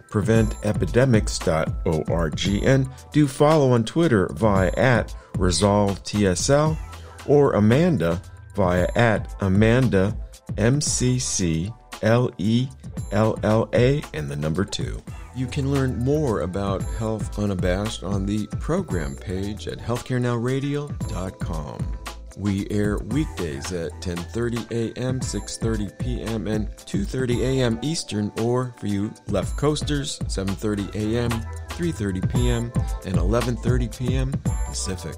preventepidemics.org 0.09 2.63
and 2.63 2.89
do 3.11 3.27
follow 3.27 3.71
on 3.71 3.83
Twitter 3.83 4.29
via 4.33 4.71
at 4.77 5.13
ResolveTSL 5.33 6.77
or 7.25 7.53
Amanda 7.53 8.21
via 8.55 8.87
at 8.95 9.35
Amanda 9.41 10.15
MCC 10.55 11.73
L 12.01 12.31
E 12.37 12.67
L 13.11 13.37
L 13.43 13.69
A 13.73 14.01
and 14.13 14.29
the 14.29 14.35
number 14.35 14.65
two. 14.65 15.01
You 15.35 15.45
can 15.45 15.71
learn 15.71 15.99
more 15.99 16.41
about 16.41 16.81
Health 16.81 17.37
Unabashed 17.37 18.03
on 18.03 18.25
the 18.25 18.47
program 18.59 19.15
page 19.15 19.67
at 19.67 19.77
healthcarenowradio.com. 19.77 22.06
We 22.37 22.67
air 22.69 22.99
weekdays 22.99 23.73
at 23.73 23.91
10:30 23.93 24.69
a.m., 24.71 25.19
6:30 25.19 25.97
p.m., 25.97 26.47
and 26.47 26.69
2:30 26.77 27.39
a.m. 27.39 27.79
Eastern, 27.81 28.31
or 28.41 28.75
for 28.77 28.85
you 28.85 29.11
left 29.27 29.57
coasters, 29.57 30.19
7:30 30.19 30.93
a.m., 30.93 31.31
3:30 31.69 32.31
p.m., 32.31 32.71
and 33.05 33.15
11:30 33.15 33.97
p.m. 33.97 34.31
Pacific. 34.67 35.15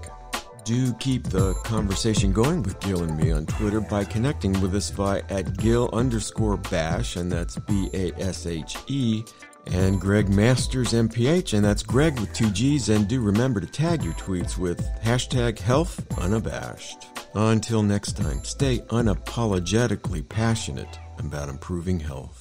Do 0.64 0.94
keep 0.96 1.24
the 1.24 1.56
conversation 1.66 2.32
going 2.32 2.64
with 2.64 2.80
Gil 2.80 3.04
and 3.04 3.18
me 3.18 3.32
on 3.32 3.46
Twitter 3.48 3.82
by 3.82 4.06
connecting 4.06 4.60
with 4.62 4.74
us 4.76 4.90
via 4.90 5.24
at 5.30 5.58
Gil 5.58 5.90
underscore 5.92 6.58
Bashe, 6.58 7.18
and 7.20 7.30
that's 7.30 7.58
B 7.58 7.90
A 7.94 8.14
S 8.22 8.46
H 8.46 8.78
E 8.88 9.24
and 9.68 10.00
Greg 10.00 10.30
Masters 10.30 10.94
MPH, 10.94 11.54
and 11.54 11.64
that's 11.64 11.84
Greg 11.84 12.20
with 12.20 12.34
two 12.34 12.50
G's. 12.52 12.90
And 12.90 13.08
do 13.08 13.22
remember 13.22 13.60
to 13.60 13.68
tag 13.68 14.04
your 14.04 14.14
tweets 14.14 14.58
with 14.58 14.82
hashtag 15.04 15.60
health 15.60 16.06
unabashed. 16.20 17.08
Until 17.36 17.84
next 17.84 18.18
time, 18.18 18.44
stay 18.44 18.80
unapologetically 18.90 20.28
passionate 20.28 21.00
about 21.20 21.50
improving 21.50 22.00
health. 22.00 22.39